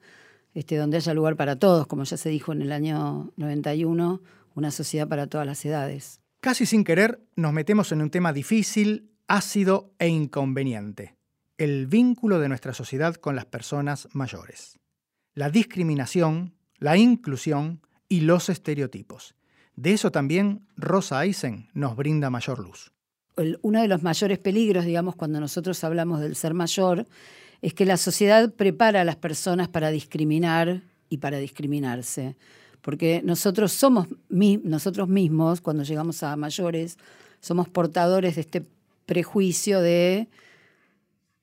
este, 0.53 0.75
donde 0.75 0.97
haya 0.97 1.13
lugar 1.13 1.35
para 1.35 1.57
todos, 1.57 1.87
como 1.87 2.03
ya 2.03 2.17
se 2.17 2.29
dijo 2.29 2.51
en 2.51 2.61
el 2.61 2.71
año 2.71 3.31
91, 3.37 4.21
una 4.55 4.71
sociedad 4.71 5.07
para 5.07 5.27
todas 5.27 5.47
las 5.47 5.63
edades. 5.65 6.19
Casi 6.41 6.65
sin 6.65 6.83
querer 6.83 7.21
nos 7.35 7.53
metemos 7.53 7.91
en 7.91 8.01
un 8.01 8.09
tema 8.09 8.33
difícil, 8.33 9.11
ácido 9.27 9.93
e 9.99 10.07
inconveniente, 10.07 11.15
el 11.57 11.87
vínculo 11.87 12.39
de 12.39 12.49
nuestra 12.49 12.73
sociedad 12.73 13.15
con 13.15 13.35
las 13.35 13.45
personas 13.45 14.09
mayores 14.13 14.81
la 15.33 15.49
discriminación, 15.49 16.55
la 16.77 16.97
inclusión 16.97 17.81
y 18.09 18.21
los 18.21 18.49
estereotipos. 18.49 19.35
De 19.75 19.93
eso 19.93 20.11
también 20.11 20.67
Rosa 20.75 21.23
Eisen 21.23 21.69
nos 21.73 21.95
brinda 21.95 22.29
mayor 22.29 22.59
luz. 22.59 22.91
Uno 23.61 23.81
de 23.81 23.87
los 23.87 24.03
mayores 24.03 24.39
peligros, 24.39 24.85
digamos, 24.85 25.15
cuando 25.15 25.39
nosotros 25.39 25.83
hablamos 25.83 26.19
del 26.21 26.35
ser 26.35 26.53
mayor, 26.53 27.05
es 27.61 27.73
que 27.73 27.85
la 27.85 27.97
sociedad 27.97 28.51
prepara 28.53 29.01
a 29.01 29.05
las 29.05 29.15
personas 29.15 29.67
para 29.67 29.91
discriminar 29.91 30.81
y 31.09 31.17
para 31.17 31.37
discriminarse. 31.37 32.35
Porque 32.81 33.21
nosotros 33.23 33.71
somos 33.71 34.07
nosotros 34.29 35.07
mismos, 35.07 35.61
cuando 35.61 35.83
llegamos 35.83 36.23
a 36.23 36.35
mayores, 36.35 36.97
somos 37.39 37.69
portadores 37.69 38.35
de 38.35 38.41
este 38.41 38.65
prejuicio 39.05 39.81
de, 39.81 40.27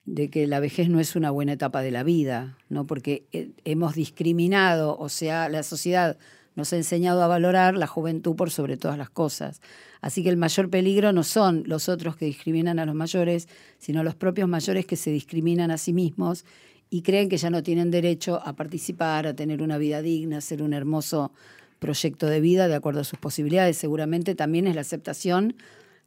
de 0.05 0.31
que 0.31 0.47
la 0.47 0.59
vejez 0.59 0.88
no 0.88 1.00
es 1.00 1.14
una 1.17 1.31
buena 1.31 1.52
etapa 1.52 1.83
de 1.83 1.90
la 1.90 2.02
vida, 2.02 2.57
¿no? 2.69 2.87
porque 2.87 3.26
eh, 3.33 3.50
hemos 3.64 3.95
discriminado, 3.95 4.97
o 4.99 5.09
sea, 5.09 5.49
la 5.49 5.62
sociedad 5.62 6.17
nos 6.59 6.73
ha 6.73 6.77
enseñado 6.77 7.23
a 7.23 7.29
valorar 7.29 7.77
la 7.77 7.87
juventud 7.87 8.35
por 8.35 8.50
sobre 8.50 8.77
todas 8.77 8.99
las 8.99 9.11
cosas. 9.11 9.61
Así 10.00 10.25
que 10.25 10.29
el 10.29 10.37
mayor 10.37 10.69
peligro 10.69 11.12
no 11.12 11.23
son 11.23 11.62
los 11.67 11.88
otros 11.88 12.17
que 12.17 12.27
discriminan 12.27 12.81
a 12.81 12.85
los 12.85 12.97
mayores, 12.97 13.49
sino 13.79 14.03
los 14.03 14.17
propios 14.17 14.49
mayores 14.49 14.85
que 14.85 14.97
se 14.97 15.12
discriminan 15.12 15.71
a 15.71 15.79
sí 15.79 15.93
mismos 15.93 16.45
y 16.91 17.03
creen 17.03 17.29
que 17.29 17.37
ya 17.37 17.49
no 17.49 17.62
tienen 17.62 17.93
derecho 17.93 18.43
a 18.45 18.55
participar, 18.55 19.29
a 19.29 19.35
tener 19.35 19.62
una 19.62 19.79
vida 19.79 20.03
digna, 20.03 20.38
a 20.38 20.41
ser 20.41 20.61
un 20.61 20.73
hermoso 20.73 21.31
proyecto 21.79 22.27
de 22.27 22.41
vida 22.41 22.67
de 22.67 22.75
acuerdo 22.75 23.03
a 23.03 23.05
sus 23.05 23.21
posibilidades. 23.21 23.77
Seguramente 23.77 24.35
también 24.35 24.67
es 24.67 24.75
la 24.75 24.81
aceptación 24.81 25.55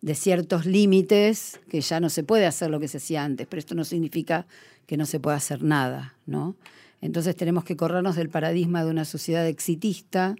de 0.01 0.15
ciertos 0.15 0.65
límites, 0.65 1.61
que 1.69 1.79
ya 1.79 2.01
no 2.01 2.09
se 2.09 2.25
puede 2.25 2.45
hacer 2.45 2.69
lo 2.69 2.81
que 2.81 2.89
se 2.89 2.97
hacía 2.97 3.23
antes, 3.23 3.47
pero 3.47 3.59
esto 3.59 3.73
no 3.73 3.85
significa 3.85 4.47
que 4.85 4.97
no 4.97 5.05
se 5.05 5.21
pueda 5.21 5.37
hacer 5.37 5.63
nada, 5.63 6.15
¿no? 6.25 6.57
Entonces 7.01 7.35
tenemos 7.35 7.63
que 7.63 7.75
corrernos 7.75 8.15
del 8.15 8.29
paradigma 8.29 8.85
de 8.85 8.91
una 8.91 9.05
sociedad 9.05 9.47
exitista 9.47 10.35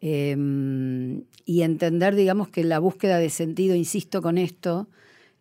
em, 0.00 1.24
y 1.44 1.62
entender, 1.62 2.14
digamos, 2.14 2.48
que 2.48 2.64
la 2.64 2.78
búsqueda 2.78 3.18
de 3.18 3.28
sentido, 3.28 3.74
insisto 3.74 4.22
con 4.22 4.38
esto, 4.38 4.88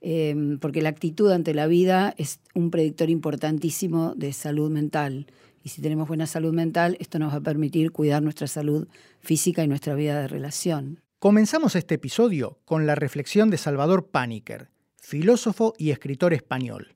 em, 0.01 0.59
porque 0.59 0.81
la 0.81 0.89
actitud 0.89 1.31
ante 1.31 1.53
la 1.53 1.67
vida 1.67 2.13
es 2.17 2.39
un 2.53 2.69
predictor 2.69 3.09
importantísimo 3.09 4.13
de 4.15 4.33
salud 4.33 4.69
mental. 4.69 5.27
Y 5.63 5.69
si 5.69 5.81
tenemos 5.81 6.07
buena 6.07 6.27
salud 6.27 6.53
mental, 6.53 6.97
esto 6.99 7.19
nos 7.19 7.33
va 7.33 7.37
a 7.37 7.41
permitir 7.41 7.91
cuidar 7.91 8.21
nuestra 8.21 8.47
salud 8.47 8.87
física 9.19 9.63
y 9.63 9.67
nuestra 9.67 9.95
vida 9.95 10.19
de 10.19 10.27
relación. 10.27 10.99
Comenzamos 11.19 11.75
este 11.75 11.95
episodio 11.95 12.59
con 12.65 12.85
la 12.85 12.95
reflexión 12.95 13.49
de 13.49 13.57
Salvador 13.57 14.07
Paniker, 14.07 14.69
filósofo 14.97 15.73
y 15.77 15.91
escritor 15.91 16.33
español. 16.33 16.95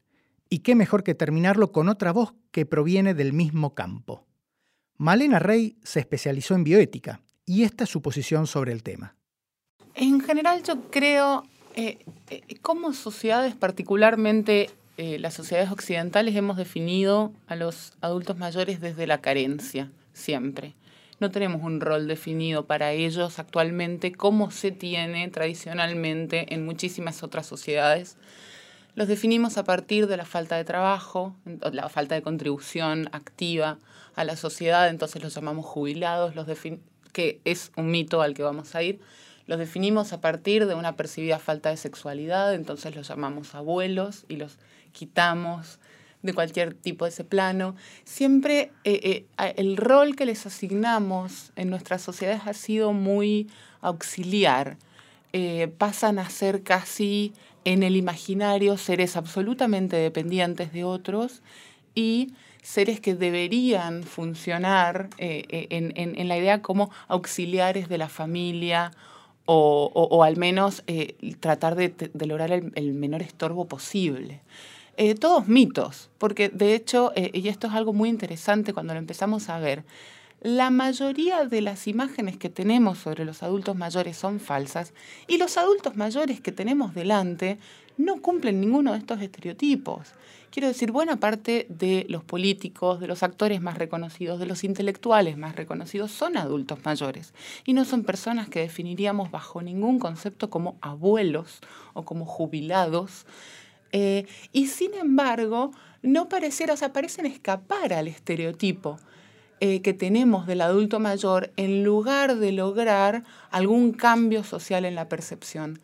Y 0.53 0.60
qué 0.60 0.75
mejor 0.75 1.03
que 1.03 1.15
terminarlo 1.15 1.72
con 1.72 1.89
otra 1.89 2.12
voz 2.12 2.36
que 2.51 2.67
proviene 2.67 3.15
del 3.15 3.33
mismo 3.33 3.74
campo. 3.74 4.27
Malena 4.98 5.39
Rey 5.39 5.77
se 5.81 6.00
especializó 6.00 6.53
en 6.53 6.63
bioética 6.63 7.22
y 7.43 7.63
esta 7.63 7.86
es 7.86 7.89
su 7.89 8.03
posición 8.03 8.45
sobre 8.45 8.72
el 8.72 8.83
tema. 8.83 9.15
En 9.95 10.22
general 10.22 10.62
yo 10.62 10.91
creo, 10.91 11.43
eh, 11.75 12.05
eh, 12.29 12.43
como 12.62 12.93
sociedades, 12.93 13.55
particularmente 13.55 14.69
eh, 14.98 15.17
las 15.17 15.33
sociedades 15.33 15.72
occidentales, 15.72 16.36
hemos 16.36 16.57
definido 16.57 17.33
a 17.48 17.55
los 17.55 17.93
adultos 18.01 18.38
mayores 18.38 18.79
desde 18.79 19.07
la 19.07 19.22
carencia, 19.22 19.89
siempre 20.13 20.75
no 21.19 21.31
tenemos 21.31 21.63
un 21.63 21.79
rol 21.79 22.07
definido 22.07 22.65
para 22.65 22.91
ellos 22.91 23.39
actualmente 23.39 24.12
como 24.12 24.51
se 24.51 24.72
tiene 24.72 25.29
tradicionalmente 25.29 26.53
en 26.53 26.65
muchísimas 26.65 27.24
otras 27.24 27.45
sociedades. 27.45 28.17
Los 28.95 29.07
definimos 29.07 29.57
a 29.57 29.63
partir 29.63 30.07
de 30.07 30.17
la 30.17 30.25
falta 30.25 30.55
de 30.55 30.65
trabajo, 30.65 31.35
la 31.71 31.89
falta 31.89 32.13
de 32.13 32.21
contribución 32.21 33.09
activa 33.12 33.79
a 34.15 34.23
la 34.23 34.35
sociedad, 34.35 34.88
entonces 34.89 35.23
los 35.23 35.33
llamamos 35.33 35.65
jubilados, 35.65 36.35
los 36.35 36.45
que 37.12 37.39
es 37.43 37.71
un 37.75 37.89
mito 37.89 38.21
al 38.21 38.35
que 38.35 38.43
vamos 38.43 38.75
a 38.75 38.83
ir. 38.83 39.00
Los 39.47 39.57
definimos 39.57 40.13
a 40.13 40.21
partir 40.21 40.67
de 40.67 40.75
una 40.75 40.95
percibida 40.95 41.39
falta 41.39 41.69
de 41.69 41.77
sexualidad, 41.77 42.53
entonces 42.53 42.95
los 42.95 43.07
llamamos 43.07 43.55
abuelos 43.55 44.25
y 44.29 44.35
los 44.35 44.57
quitamos 44.91 45.79
de 46.21 46.33
cualquier 46.33 46.75
tipo 46.75 47.05
de 47.05 47.09
ese 47.09 47.23
plano. 47.23 47.75
Siempre 48.05 48.71
eh, 48.83 49.25
eh, 49.38 49.53
el 49.57 49.75
rol 49.75 50.15
que 50.15 50.25
les 50.25 50.45
asignamos 50.45 51.51
en 51.55 51.69
nuestras 51.69 52.01
sociedades 52.01 52.43
ha 52.45 52.53
sido 52.53 52.93
muy 52.93 53.49
auxiliar. 53.82 54.77
Eh, 55.34 55.67
pasan 55.78 56.19
a 56.19 56.30
ser 56.30 56.63
casi 56.63 57.34
en 57.65 57.84
el 57.84 57.96
imaginario 57.96 58.78
seres 58.78 59.17
absolutamente 59.17 59.96
dependientes 59.96 60.72
de 60.72 60.84
otros 60.84 61.41
y 61.96 62.34
seres 62.62 63.00
que 63.00 63.15
deberían 63.15 64.04
funcionar 64.04 65.10
en, 65.17 66.28
la 66.28 66.38
idea 66.38 66.62
como 66.62 66.91
auxiliares 67.08 67.89
de 67.89 67.98
la 67.98 68.08
familia 68.08 68.91
o, 69.46 70.24
al 70.24 70.38
menos 70.38 70.84
tratar 71.41 71.76
de, 71.76 71.93
lograr 72.26 72.52
el 72.52 72.93
menor 72.93 73.22
estorbo 73.22 73.65
posible. 73.65 74.41
Eh, 74.96 75.15
todos 75.15 75.48
mitos, 75.48 76.12
porque 76.19 76.50
de 76.50 76.76
hecho, 76.76 77.13
eh, 77.15 77.32
y 77.34 77.48
esto 77.48 77.65
es 77.65 77.74
algo 77.74 77.93
muy 77.93 78.10
interesante 78.10 78.74
cuando 78.74 78.93
lo 78.93 79.00
empezamos 79.00 79.50
a 79.50 79.58
ver, 79.58 79.84
la 80.43 80.69
mayoría 80.71 81.45
de 81.45 81.62
las 81.62 81.88
imágenes 81.88 82.36
que 82.36 82.49
tenemos 82.49 82.97
sobre 82.99 83.23
los 83.23 83.43
adultos 83.43 83.77
mayores 83.77 84.17
son 84.17 84.41
falsas 84.41 84.93
y 85.25 85.38
los 85.38 85.58
adultos 85.58 85.95
mayores 85.95 86.41
que 86.41 86.51
tenemos 86.51 86.93
delante 86.93 87.58
no 87.97 88.21
cumplen 88.21 88.60
ninguno 88.60 88.91
de 88.91 88.97
estos 88.97 89.21
estereotipos. 89.21 90.10
Quiero 90.51 90.67
decir, 90.67 90.91
buena 90.91 91.15
parte 91.15 91.65
de 91.69 92.06
los 92.10 92.25
políticos, 92.25 92.99
de 92.99 93.08
los 93.08 93.23
actores 93.23 93.62
más 93.62 93.77
reconocidos, 93.77 94.38
de 94.38 94.45
los 94.45 94.65
intelectuales 94.65 95.38
más 95.38 95.56
reconocidos 95.56 96.12
son 96.12 96.36
adultos 96.36 96.79
mayores 96.84 97.34
y 97.65 97.71
no 97.71 97.86
son 97.86 98.03
personas 98.03 98.49
que 98.49 98.60
definiríamos 98.60 99.32
bajo 99.32 99.62
ningún 99.62 99.97
concepto 99.97 100.49
como 100.49 100.75
abuelos 100.82 101.62
o 101.93 102.03
como 102.03 102.25
jubilados 102.25 103.25
eh, 103.93 104.25
y 104.51 104.67
sin 104.67 104.93
embargo, 104.95 105.71
no 106.01 106.27
pareciera, 106.27 106.73
o 106.73 106.77
sea, 106.77 106.91
parecen 106.91 107.27
escapar 107.27 107.93
al 107.93 108.10
estereotipo 108.10 108.99
eh, 109.65 109.82
que 109.82 109.93
tenemos 109.93 110.45
del 110.45 110.60
adulto 110.60 110.99
mayor 110.99 111.54
en 111.56 111.86
lugar 111.86 112.36
de 112.36 112.52
lograr 112.52 113.23
algún 113.49 113.93
cambio 113.93 114.43
social 114.43 114.84
en 114.84 114.93
la 114.93 115.08
percepción. 115.08 115.80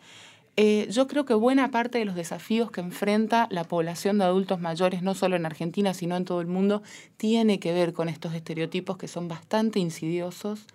Eh, 0.58 0.90
yo 0.92 1.08
creo 1.08 1.24
que 1.24 1.34
buena 1.34 1.72
parte 1.72 1.98
de 1.98 2.04
los 2.04 2.16
desafíos 2.16 2.72
que 2.72 2.82
enfrenta 2.82 3.48
la 3.52 3.64
población 3.64 4.18
de 4.18 4.26
adultos 4.26 4.60
mayores, 4.60 5.02
no 5.02 5.16
solo 5.16 5.38
en 5.38 5.46
Argentina, 5.46 5.94
sino 5.94 6.18
en 6.18 6.26
todo 6.26 6.42
el 6.42 6.48
mundo, 6.48 6.84
tiene 7.16 7.62
que 7.62 7.72
ver 7.72 7.94
con 7.94 8.10
estos 8.10 8.34
estereotipos 8.34 8.98
que 8.98 9.08
son 9.08 9.30
bastante 9.30 9.80
insidiosos 9.80 10.66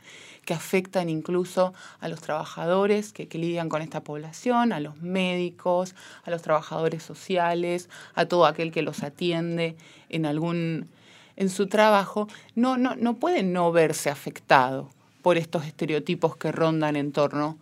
que 0.47 0.55
afectan 0.55 1.11
incluso 1.11 1.75
a 2.01 2.09
los 2.09 2.23
trabajadores 2.23 3.13
que, 3.13 3.29
lidian 3.39 3.69
con 3.69 3.83
esta 3.83 4.03
población, 4.03 4.73
a 4.73 4.81
los 4.81 4.97
médicos, 5.03 5.95
a 6.25 6.31
los 6.31 6.41
trabajadores 6.41 7.03
sociales, 7.03 7.91
a 8.15 8.25
todo 8.25 8.47
aquel 8.47 8.73
que 8.73 8.81
los 8.81 9.03
atiende 9.03 9.77
en 10.09 10.25
algún 10.25 10.89
en 11.37 11.49
su 11.49 11.67
trabajo, 11.67 12.29
no, 12.55 12.77
no, 12.77 12.97
no 12.97 13.15
puede 13.15 13.43
no 13.43 13.73
verse 13.73 14.11
afectado 14.11 14.91
por 15.23 15.39
estos 15.39 15.67
estereotipos 15.67 16.37
que 16.37 16.53
rondan 16.53 16.97
en 16.97 17.13
torno 17.13 17.59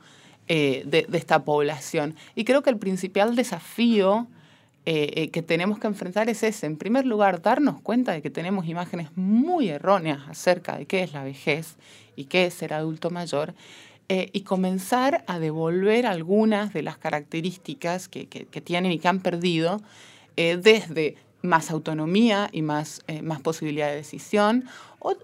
eh, 0.49 0.83
de, 0.87 1.07
esta 1.13 1.45
población. 1.45 2.17
Y 2.35 2.45
creo 2.45 2.63
que 2.63 2.71
el 2.71 2.79
principal 2.79 3.37
desafío 3.37 4.27
eh, 4.85 5.13
eh, 5.15 5.31
que 5.31 5.43
tenemos 5.43 5.79
que 5.79 5.87
enfrentar 5.87 6.29
es 6.29 6.43
ese. 6.43 6.67
En 6.67 6.77
primer 6.77 7.07
lugar, 7.07 7.41
darnos 7.41 7.81
cuenta 7.81 8.13
de 8.13 8.23
que 8.23 8.31
tenemos 8.31 8.67
imágenes 8.67 9.09
muy 9.17 9.69
erróneas 9.69 10.21
acerca 10.29 10.77
de 10.77 10.87
qué 10.87 11.03
es 11.03 11.13
la 11.13 11.23
vejez 11.23 11.77
y 12.17 12.25
qué 12.25 12.47
es 12.47 12.55
ser 12.55 12.75
adulto 12.75 13.11
mayor, 13.11 13.55
eh, 14.15 14.29
y 14.35 14.43
comenzar 14.43 15.25
a 15.27 15.39
devolver 15.39 16.05
algunas 16.07 16.75
de 16.75 16.83
las 16.83 16.99
características 16.99 18.09
que, 18.09 18.27
tienen 18.63 18.93
y 18.93 18.99
que 18.99 19.09
han 19.09 19.21
perdido, 19.21 19.81
eh, 20.37 20.59
desde 20.61 21.17
más 21.43 21.71
autonomía 21.71 22.49
y 22.53 22.63
más, 22.63 23.03
eh, 23.07 23.23
más 23.23 23.41
posibilidad 23.41 23.89
de 23.89 23.97
decisión, 23.97 24.65
o, 24.99 25.15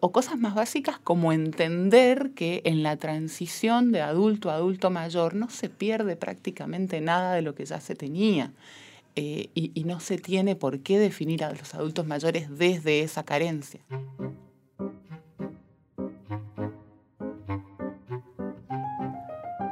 o, 0.00 0.12
cosas 0.12 0.38
más 0.38 0.54
básicas 0.54 0.98
como 0.98 1.32
entender 1.32 2.32
que 2.34 2.62
en 2.64 2.82
la 2.82 2.96
transición 2.96 3.92
de 3.92 4.00
adulto 4.00 4.50
a 4.50 4.54
adulto 4.54 4.90
mayor 4.90 5.34
no 5.34 5.48
se 5.48 5.68
pierde 5.68 6.16
prácticamente 6.16 7.00
nada 7.00 7.34
de 7.34 7.42
lo 7.42 7.54
que 7.54 7.64
ya 7.64 7.80
se 7.80 7.94
tenía. 7.94 8.52
y, 9.14 9.50
y 9.74 9.84
no 9.84 10.00
se 10.00 10.18
tiene 10.18 10.56
por 10.56 10.80
qué 10.80 10.98
definir 10.98 11.44
a 11.44 11.52
los 11.52 11.74
adultos 11.74 12.06
mayores 12.06 12.48
desde 12.58 13.00
esa 13.00 13.22
carencia. 13.22 13.80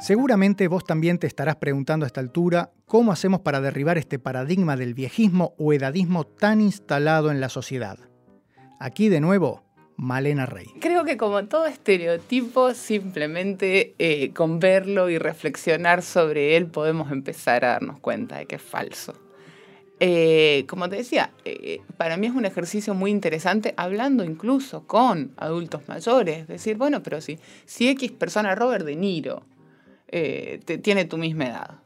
Seguramente 0.09 0.69
vos 0.69 0.85
también 0.85 1.19
te 1.19 1.27
estarás 1.27 1.57
preguntando 1.57 2.05
a 2.05 2.07
esta 2.07 2.23
altura 2.23 2.71
cómo 2.87 3.13
hacemos 3.13 3.41
para 3.41 3.61
derribar 3.61 3.99
este 3.99 4.19
paradigma 4.19 4.75
del 4.75 4.95
viejismo 4.95 5.53
o 5.59 5.75
edadismo 5.75 6.25
tan 6.25 6.63
instalado 6.63 7.31
en 7.31 7.43
la 7.43 7.51
sociedad. 7.51 7.99
Aquí 8.81 9.11
de 9.11 9.21
nuevo, 9.21 9.65
Malena 9.99 10.47
Rey. 10.47 10.65
Creo 10.81 11.05
que 11.05 11.19
como 11.19 11.45
todo 11.45 11.67
estereotipo, 11.67 12.73
simplemente 12.73 13.95
eh, 13.99 14.33
con 14.33 14.61
verlo 14.61 15.11
y 15.11 15.19
reflexionar 15.19 16.01
sobre 16.01 16.57
él 16.57 16.69
podemos 16.69 17.13
empezar 17.13 17.67
a 17.67 17.73
darnos 17.73 18.01
cuenta 18.01 18.39
de 18.39 18.47
que 18.47 18.57
es 18.57 18.63
falso. 18.63 19.13
Eh, 20.01 20.65
como 20.69 20.89
te 20.89 20.97
decía, 20.97 21.33
eh, 21.45 21.83
para 21.99 22.17
mí 22.17 22.29
es 22.29 22.33
un 22.33 22.47
ejercicio 22.47 22.95
muy 22.95 23.11
interesante 23.11 23.75
hablando 23.77 24.25
incluso 24.25 24.87
con 24.87 25.33
adultos 25.37 25.87
mayores. 25.87 26.49
Decir, 26.49 26.79
bueno, 26.79 27.03
pero 27.03 27.21
si, 27.21 27.39
si 27.67 27.91
X 27.91 28.13
persona, 28.13 28.55
Robert 28.55 28.87
De 28.87 28.97
Niro, 28.97 29.45
eh, 30.09 30.61
tiene 30.83 31.05
tu 31.05 31.19
misma 31.19 31.47
edad. 31.47 31.79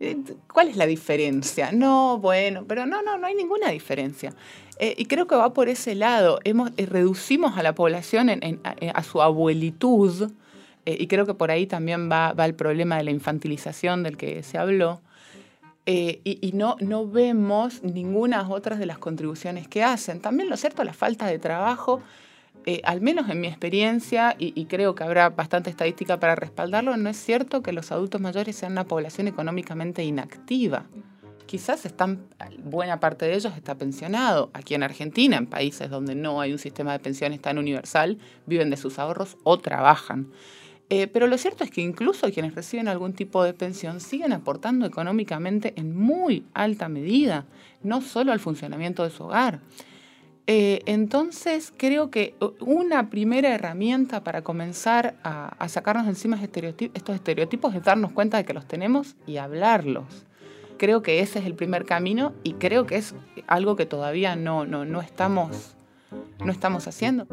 Eh, 0.00 0.16
¿Cuál 0.52 0.68
es 0.68 0.76
la 0.76 0.86
diferencia? 0.86 1.70
No, 1.72 2.18
bueno, 2.18 2.64
pero 2.66 2.84
no, 2.84 3.02
no, 3.02 3.16
no 3.16 3.26
hay 3.26 3.34
ninguna 3.34 3.70
diferencia. 3.70 4.34
Eh, 4.78 4.94
y 4.98 5.06
creo 5.06 5.26
que 5.26 5.36
va 5.36 5.52
por 5.54 5.68
ese 5.68 5.94
lado. 5.94 6.40
Hemos, 6.44 6.70
eh, 6.76 6.86
reducimos 6.86 7.56
a 7.56 7.62
la 7.62 7.74
población 7.74 8.28
a, 8.64 9.02
su 9.02 9.22
abuelitud, 9.22 10.32
y 10.86 11.06
creo 11.06 11.24
que 11.24 11.32
por 11.32 11.50
ahí 11.50 11.66
también 11.66 12.10
va, 12.10 12.34
el 12.44 12.54
problema 12.54 12.98
de 12.98 13.04
la 13.04 13.10
infantilización 13.10 14.02
del 14.02 14.18
que 14.18 14.42
se 14.42 14.58
habló. 14.58 15.00
y, 15.86 16.50
no, 16.54 16.76
no 16.80 17.06
vemos 17.08 17.82
ninguna 17.82 18.46
otras 18.48 18.78
de 18.78 18.86
las 18.86 18.98
contribuciones 18.98 19.68
que 19.68 19.82
hacen. 19.82 20.20
También 20.20 20.50
lo 20.50 20.56
cierto, 20.56 20.84
la 20.84 20.92
falta 20.92 21.26
de 21.26 21.38
trabajo 21.38 22.02
eh, 22.66 22.80
al 22.84 23.00
menos 23.00 23.28
en 23.28 23.40
mi 23.40 23.46
experiencia, 23.46 24.34
y, 24.38 24.64
creo 24.66 24.94
que 24.94 25.04
habrá 25.04 25.30
bastante 25.30 25.70
estadística 25.70 26.18
para 26.18 26.34
respaldarlo, 26.34 26.96
no 26.96 27.10
es 27.10 27.16
cierto 27.16 27.62
que 27.62 27.72
los 27.72 27.92
adultos 27.92 28.20
mayores 28.20 28.56
sean 28.56 28.72
una 28.72 28.84
población 28.84 29.28
económicamente 29.28 30.02
inactiva. 30.02 30.86
Quizás 31.46 31.84
están, 31.84 32.26
buena 32.62 33.00
parte 33.00 33.26
de 33.26 33.34
ellos 33.34 33.52
está 33.54 33.74
pensionado. 33.74 34.50
Aquí 34.54 34.74
en 34.74 34.82
Argentina, 34.82 35.36
en 35.36 35.46
países 35.46 35.90
donde 35.90 36.14
no 36.14 36.40
hay 36.40 36.52
un 36.52 36.58
sistema 36.58 36.92
de 36.92 37.00
pensiones 37.00 37.40
tan 37.42 37.58
universal, 37.58 38.18
viven 38.46 38.70
de 38.70 38.78
sus 38.78 38.98
ahorros 38.98 39.36
o 39.44 39.58
trabajan. 39.58 40.30
Eh, 40.90 41.06
pero 41.06 41.26
lo 41.26 41.36
cierto 41.38 41.64
es 41.64 41.70
que 41.70 41.80
incluso 41.80 42.30
quienes 42.30 42.54
reciben 42.54 42.88
algún 42.88 43.14
tipo 43.14 43.42
de 43.42 43.54
pensión 43.54 44.00
siguen 44.00 44.32
aportando 44.32 44.86
económicamente 44.86 45.74
en 45.76 45.96
muy 45.96 46.46
alta 46.54 46.88
medida, 46.88 47.46
no 47.82 48.00
solo 48.00 48.32
al 48.32 48.40
funcionamiento 48.40 49.02
de 49.02 49.10
su 49.10 49.24
hogar. 49.24 49.60
Eh, 50.46 50.82
entonces 50.84 51.72
creo 51.74 52.10
que 52.10 52.34
una 52.60 53.08
primera 53.08 53.54
herramienta 53.54 54.22
para 54.22 54.42
comenzar 54.42 55.14
a, 55.22 55.68
sacarnos 55.68 56.06
encima 56.06 56.38
estos 56.42 57.14
estereotipos 57.14 57.74
es 57.74 57.82
darnos 57.82 58.12
cuenta 58.12 58.36
de 58.36 58.44
que 58.44 58.52
los 58.52 58.66
tenemos 58.66 59.16
y 59.26 59.38
hablarlos. 59.38 60.26
Creo 60.76 61.02
que 61.02 61.20
ese 61.20 61.38
es 61.38 61.46
el 61.46 61.54
primer 61.54 61.86
camino 61.86 62.34
y 62.42 62.54
creo 62.54 62.84
que 62.84 62.96
es 62.96 63.14
algo 63.46 63.76
que 63.76 63.86
todavía 63.86 64.36
no, 64.36 64.66
no, 64.66 65.00
estamos, 65.00 65.76
no 66.44 66.52
estamos 66.52 66.88
haciendo. 66.88 67.26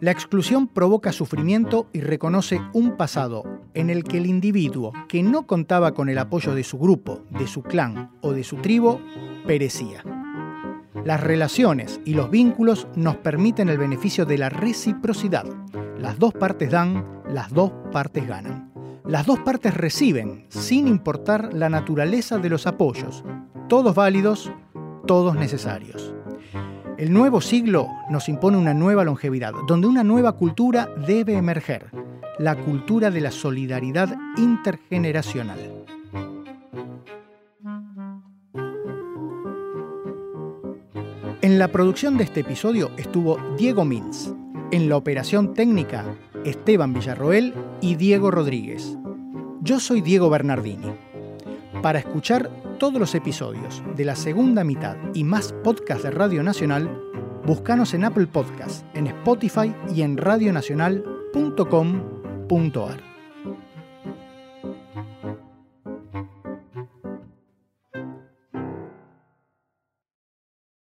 La 0.00 0.10
exclusión 0.10 0.66
provoca 0.68 1.12
sufrimiento 1.12 1.86
y 1.92 2.00
reconoce 2.00 2.60
un 2.72 2.96
pasado 2.96 3.44
en 3.74 3.90
el 3.90 4.04
que 4.04 4.18
el 4.18 4.26
individuo 4.26 4.92
que 5.08 5.22
no 5.22 5.46
contaba 5.46 5.92
con 5.92 6.08
el 6.08 6.18
apoyo 6.18 6.54
de 6.54 6.64
su 6.64 6.78
grupo, 6.78 7.22
de 7.30 7.46
su 7.46 7.62
clan 7.62 8.10
o 8.20 8.32
de 8.32 8.42
su 8.42 8.56
tribu 8.56 9.00
perecía. 9.46 10.02
Las 11.04 11.20
relaciones 11.22 12.00
y 12.04 12.14
los 12.14 12.30
vínculos 12.30 12.86
nos 12.94 13.16
permiten 13.16 13.68
el 13.68 13.78
beneficio 13.78 14.26
de 14.26 14.38
la 14.38 14.48
reciprocidad. 14.48 15.46
Las 15.98 16.18
dos 16.18 16.34
partes 16.34 16.70
dan, 16.70 17.22
las 17.32 17.52
dos 17.52 17.72
partes 17.92 18.26
ganan. 18.26 18.70
Las 19.04 19.24
dos 19.24 19.38
partes 19.38 19.74
reciben, 19.74 20.46
sin 20.50 20.86
importar 20.86 21.54
la 21.54 21.70
naturaleza 21.70 22.38
de 22.38 22.50
los 22.50 22.66
apoyos, 22.66 23.24
todos 23.68 23.94
válidos, 23.94 24.52
todos 25.06 25.34
necesarios. 25.34 26.14
El 26.98 27.12
nuevo 27.12 27.40
siglo 27.40 27.88
nos 28.10 28.28
impone 28.28 28.58
una 28.58 28.74
nueva 28.74 29.04
longevidad, 29.04 29.52
donde 29.66 29.86
una 29.86 30.04
nueva 30.04 30.32
cultura 30.32 30.90
debe 31.06 31.36
emerger, 31.36 31.90
la 32.38 32.56
cultura 32.56 33.10
de 33.10 33.20
la 33.20 33.30
solidaridad 33.30 34.14
intergeneracional. 34.36 35.77
En 41.58 41.60
la 41.60 41.72
producción 41.72 42.16
de 42.16 42.22
este 42.22 42.42
episodio 42.42 42.92
estuvo 42.98 43.36
Diego 43.58 43.84
Mins. 43.84 44.32
En 44.70 44.88
la 44.88 44.96
operación 44.96 45.54
técnica, 45.54 46.04
Esteban 46.44 46.94
Villarroel 46.94 47.52
y 47.80 47.96
Diego 47.96 48.30
Rodríguez. 48.30 48.96
Yo 49.62 49.80
soy 49.80 50.00
Diego 50.00 50.30
Bernardini. 50.30 50.92
Para 51.82 51.98
escuchar 51.98 52.48
todos 52.78 53.00
los 53.00 53.12
episodios 53.16 53.82
de 53.96 54.04
la 54.04 54.14
segunda 54.14 54.62
mitad 54.62 54.96
y 55.14 55.24
más 55.24 55.52
podcasts 55.64 56.04
de 56.04 56.12
Radio 56.12 56.44
Nacional, 56.44 56.96
búscanos 57.44 57.92
en 57.92 58.04
Apple 58.04 58.28
Podcasts, 58.28 58.84
en 58.94 59.08
Spotify 59.08 59.74
y 59.92 60.02
en 60.02 60.16
radionacional.com.ar. 60.16 63.07